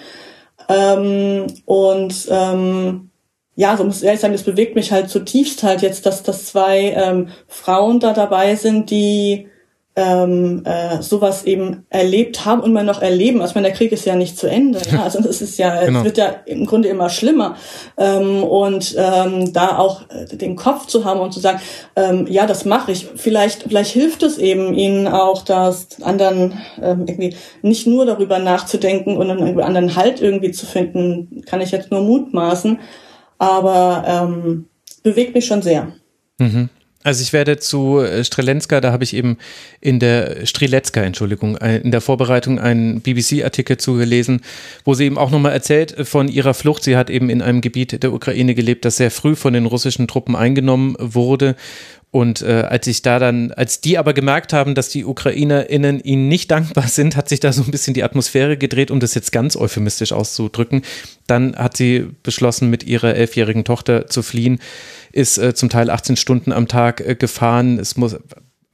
[0.69, 3.06] Ähm, und ähm,
[3.57, 6.45] ja, so muss ich ehrlich sagen, das bewegt mich halt zutiefst halt jetzt, dass, dass
[6.45, 9.47] zwei ähm, Frauen da dabei sind, die
[9.95, 13.41] ähm, äh, sowas eben erlebt haben und man noch erleben.
[13.41, 14.79] Also ich meine, der Krieg ist ja nicht zu Ende.
[14.91, 15.01] Ja?
[15.01, 15.99] Also es ist ja, genau.
[15.99, 17.55] es wird ja im Grunde immer schlimmer.
[17.97, 21.59] Ähm, und ähm, da auch äh, den Kopf zu haben und zu sagen,
[21.95, 23.07] ähm, ja, das mache ich.
[23.15, 29.17] Vielleicht, vielleicht hilft es eben ihnen auch, dass anderen ähm, irgendwie nicht nur darüber nachzudenken
[29.17, 32.77] und einen anderen Halt irgendwie zu finden, kann ich jetzt nur mutmaßen.
[33.37, 34.65] Aber ähm,
[35.03, 35.93] bewegt mich schon sehr.
[36.39, 36.69] Mhm.
[37.07, 39.37] Also ich werde zu äh, Strelenska, da habe ich eben
[39.79, 44.41] in der Strilecka, Entschuldigung, in der Vorbereitung einen BBC-Artikel zugelesen,
[44.83, 46.83] wo sie eben auch nochmal erzählt von ihrer Flucht.
[46.83, 50.09] Sie hat eben in einem Gebiet der Ukraine gelebt, das sehr früh von den russischen
[50.09, 51.55] Truppen eingenommen wurde.
[52.11, 56.27] Und äh, als ich da dann, als die aber gemerkt haben, dass die UkrainerInnen ihnen
[56.27, 59.31] nicht dankbar sind, hat sich da so ein bisschen die Atmosphäre gedreht, um das jetzt
[59.31, 60.81] ganz euphemistisch auszudrücken.
[61.25, 64.59] Dann hat sie beschlossen, mit ihrer elfjährigen Tochter zu fliehen
[65.17, 67.79] ist äh, zum Teil 18 Stunden am Tag äh, gefahren.
[67.79, 68.15] Es muss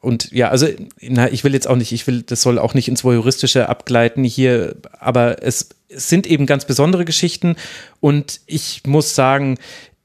[0.01, 0.67] und ja, also
[0.99, 4.25] na, ich will jetzt auch nicht, ich will, das soll auch nicht ins Voyeuristische abgleiten
[4.25, 7.55] hier, aber es, es sind eben ganz besondere Geschichten
[8.01, 9.57] und ich muss sagen,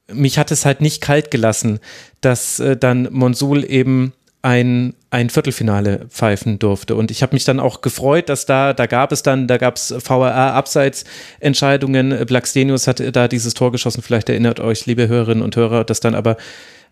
[0.09, 1.81] mich hat es halt nicht kalt gelassen,
[2.21, 6.95] dass äh, dann Monsul eben ein, ein Viertelfinale pfeifen durfte.
[6.95, 9.75] Und ich habe mich dann auch gefreut, dass da, da gab es dann, da gab
[9.75, 12.25] es VRA-Abseitsentscheidungen.
[12.25, 16.15] Blackstenius hat da dieses Tor geschossen, vielleicht erinnert euch, liebe Hörerinnen und Hörer, das dann
[16.15, 16.37] aber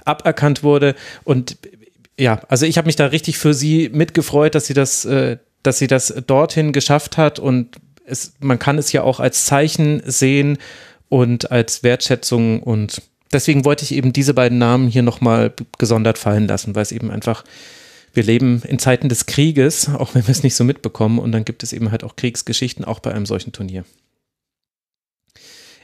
[0.04, 0.93] aberkannt wurde.
[1.24, 1.58] Und
[2.20, 5.80] ja, also ich habe mich da richtig für sie mitgefreut, dass sie das, äh, dass
[5.80, 7.39] sie das dorthin geschafft hat.
[7.39, 10.58] Und es, man kann es ja auch als Zeichen sehen
[11.08, 16.47] und als Wertschätzung und deswegen wollte ich eben diese beiden Namen hier nochmal gesondert fallen
[16.47, 17.43] lassen, weil es eben einfach,
[18.13, 21.45] wir leben in Zeiten des Krieges, auch wenn wir es nicht so mitbekommen, und dann
[21.45, 23.86] gibt es eben halt auch Kriegsgeschichten, auch bei einem solchen Turnier.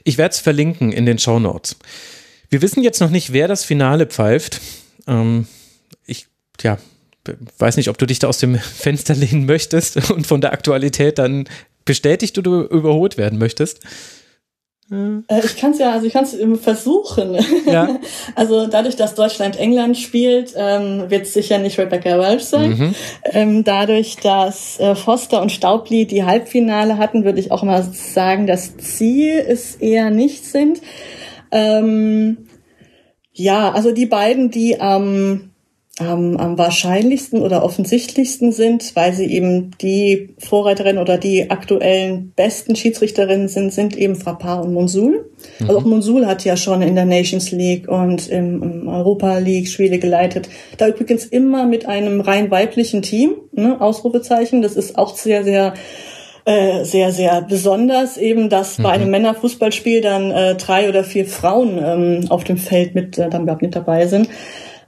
[0.04, 1.76] Ich werde es verlinken in den Show Notes.
[2.50, 4.60] Wir wissen jetzt noch nicht, wer das Finale pfeift.
[5.06, 5.46] Ähm,
[6.06, 6.26] ich,
[6.62, 6.78] ja,
[7.58, 11.18] weiß nicht, ob du dich da aus dem Fenster lehnen möchtest und von der Aktualität
[11.18, 11.48] dann
[11.84, 13.80] bestätigt oder überholt werden möchtest.
[14.90, 17.38] Äh, ich kann es ja, also ich kann es versuchen.
[17.66, 17.88] Ja.
[18.36, 22.70] Also dadurch, dass Deutschland England spielt, ähm, wird es sicher nicht Rebecca Welch sein.
[22.70, 22.94] Mhm.
[23.24, 28.46] Ähm, dadurch, dass äh, Foster und Staubli die Halbfinale hatten, würde ich auch mal sagen,
[28.46, 30.80] das Ziel es eher nicht sind.
[31.50, 32.48] Ähm,
[33.32, 35.53] ja, also die beiden, die am
[36.00, 42.74] am, am wahrscheinlichsten oder offensichtlichsten sind, weil sie eben die Vorreiterin oder die aktuellen besten
[42.74, 45.30] Schiedsrichterinnen sind, sind eben Frappard und Monsul.
[45.60, 45.68] Mhm.
[45.68, 49.68] Also auch Monsul hat ja schon in der Nations League und im, im Europa League
[49.68, 50.48] Spiele geleitet.
[50.78, 54.62] Da übrigens immer mit einem rein weiblichen Team, ne, Ausrufezeichen.
[54.62, 55.74] Das ist auch sehr, sehr
[56.46, 58.82] äh, sehr, sehr besonders eben, dass mhm.
[58.82, 63.30] bei einem Männerfußballspiel dann äh, drei oder vier Frauen ähm, auf dem Feld mit äh,
[63.30, 64.28] dann überhaupt nicht dabei sind.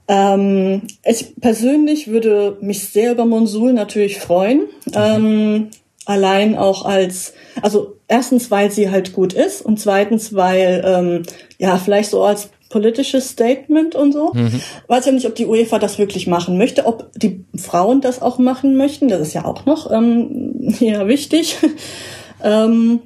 [0.07, 4.63] Ähm, ich persönlich würde mich sehr über Monsul natürlich freuen.
[4.93, 5.69] Ähm,
[6.05, 11.23] allein auch als, also erstens, weil sie halt gut ist und zweitens, weil, ähm,
[11.57, 14.31] ja, vielleicht so als politisches Statement und so.
[14.33, 14.61] Mhm.
[14.87, 18.39] Weiß ja nicht, ob die UEFA das wirklich machen möchte, ob die Frauen das auch
[18.39, 19.07] machen möchten.
[19.07, 21.57] Das ist ja auch noch ähm, ja, wichtig.
[22.43, 23.01] ähm,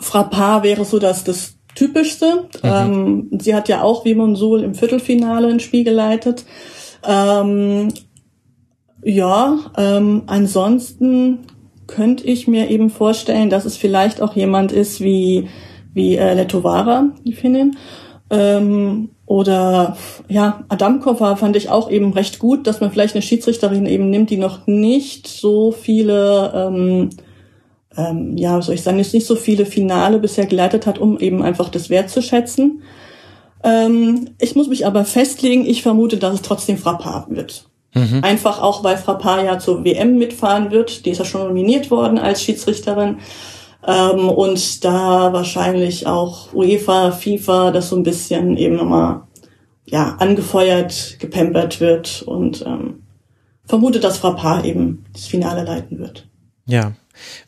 [0.00, 2.48] Frappard wäre so dass das Typischste.
[2.62, 2.70] Mhm.
[2.70, 6.44] Ähm, sie hat ja auch wie Monsul im Viertelfinale ein Spiel geleitet.
[7.06, 7.88] Ähm,
[9.02, 11.40] ja, ähm, ansonsten
[11.86, 15.48] könnte ich mir eben vorstellen, dass es vielleicht auch jemand ist wie,
[15.94, 17.76] wie äh, Letovara, die Finnin.
[18.30, 19.96] Ähm, oder
[20.28, 24.30] ja, Adamkova fand ich auch eben recht gut, dass man vielleicht eine Schiedsrichterin eben nimmt,
[24.30, 27.10] die noch nicht so viele ähm,
[27.98, 31.42] ähm, ja, soll ich sagen, jetzt nicht so viele Finale bisher geleitet hat, um eben
[31.42, 32.82] einfach das wertzuschätzen.
[33.64, 37.68] Ähm, ich muss mich aber festlegen, ich vermute, dass es trotzdem Frappard wird.
[37.94, 38.20] Mhm.
[38.22, 41.04] Einfach auch, weil Frappard ja zur WM mitfahren wird.
[41.04, 43.18] Die ist ja schon nominiert worden als Schiedsrichterin.
[43.86, 49.22] Ähm, und da wahrscheinlich auch UEFA, FIFA das so ein bisschen eben nochmal
[49.84, 53.02] ja, angefeuert, gepempert wird und ähm,
[53.64, 56.28] vermute, dass Frappard eben das Finale leiten wird.
[56.66, 56.92] Ja,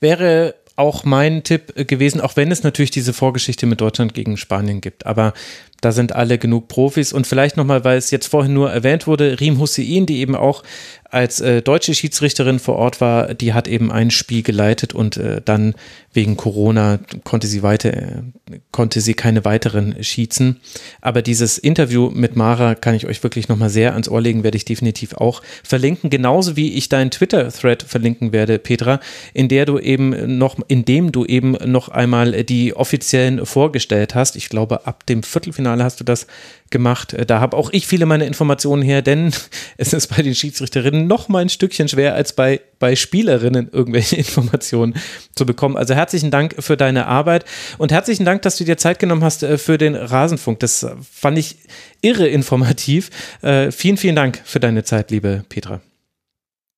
[0.01, 4.81] Wäre auch mein Tipp gewesen, auch wenn es natürlich diese Vorgeschichte mit Deutschland gegen Spanien
[4.81, 5.05] gibt.
[5.05, 5.35] Aber
[5.81, 7.13] da sind alle genug Profis.
[7.13, 10.63] Und vielleicht nochmal, weil es jetzt vorhin nur erwähnt wurde, Riem Hussein, die eben auch
[11.11, 15.43] als äh, deutsche Schiedsrichterin vor Ort war, die hat eben ein Spiel geleitet und äh,
[15.45, 15.75] dann
[16.13, 18.23] wegen Corona konnte sie weiter, äh,
[18.71, 20.61] konnte sie keine weiteren schießen.
[21.01, 24.57] Aber dieses Interview mit Mara kann ich euch wirklich nochmal sehr ans Ohr legen, werde
[24.57, 26.11] ich definitiv auch verlinken.
[26.11, 29.01] Genauso wie ich deinen Twitter-Thread verlinken werde, Petra,
[29.35, 34.37] in der du eben noch, in dem du eben noch einmal die offiziellen vorgestellt hast.
[34.37, 36.27] Ich glaube, ab dem Viertelfinale Finale hast du das
[36.71, 37.13] gemacht.
[37.13, 39.33] Äh, da habe auch ich viele meiner Informationen her, denn
[39.77, 44.17] es ist bei den Schiedsrichterinnen noch mal ein Stückchen schwer als bei, bei Spielerinnen irgendwelche
[44.25, 44.95] Informationen
[45.37, 45.77] zu bekommen.
[45.77, 47.45] Also herzlichen Dank für deine Arbeit
[47.79, 50.59] und herzlichen Dank, dass du dir Zeit genommen hast äh, für den Rasenfunk.
[50.59, 51.59] Das fand ich
[52.01, 53.11] irre informativ.
[53.43, 55.81] Äh, vielen, vielen Dank für deine Zeit, liebe Petra.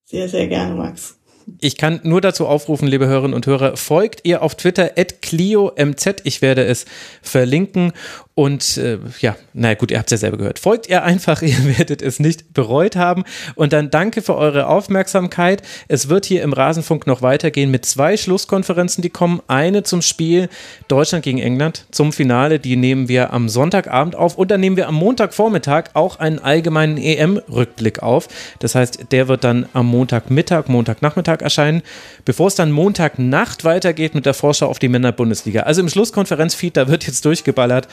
[0.05, 1.17] Sehr, sehr gerne, Max.
[1.59, 6.23] Ich kann nur dazu aufrufen, liebe Hörerinnen und Hörer, folgt ihr auf Twitter at ClioMZ.
[6.25, 6.87] Ich werde es
[7.23, 7.93] verlinken.
[8.35, 10.59] Und äh, ja, naja gut, ihr habt es ja selber gehört.
[10.59, 13.25] Folgt ihr einfach, ihr werdet es nicht bereut haben.
[13.57, 15.63] Und dann danke für eure Aufmerksamkeit.
[15.89, 19.43] Es wird hier im Rasenfunk noch weitergehen mit zwei Schlusskonferenzen, die kommen.
[19.49, 20.49] Eine zum Spiel
[20.89, 22.59] Deutschland gegen England zum Finale.
[22.59, 24.39] Die nehmen wir am Sonntagabend auf.
[24.39, 28.29] Und dann nehmen wir am Montagvormittag auch einen allgemeinen EM-Rückblick auf.
[28.61, 31.83] Das heißt, der wird dann am Montagmittag, Montagnachmittag erscheinen,
[32.25, 35.65] bevor es dann Montagnacht weitergeht mit der Vorschau auf die Männerbundesliga.
[35.65, 37.89] Also im Schlusskonferenzfeed, da wird jetzt durchgeballert.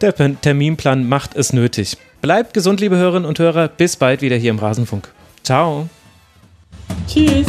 [0.00, 1.96] Der Terminplan macht es nötig.
[2.20, 3.68] Bleibt gesund, liebe Hörerinnen und Hörer.
[3.68, 5.08] Bis bald wieder hier im Rasenfunk.
[5.42, 5.88] Ciao.
[7.08, 7.46] Tschüss.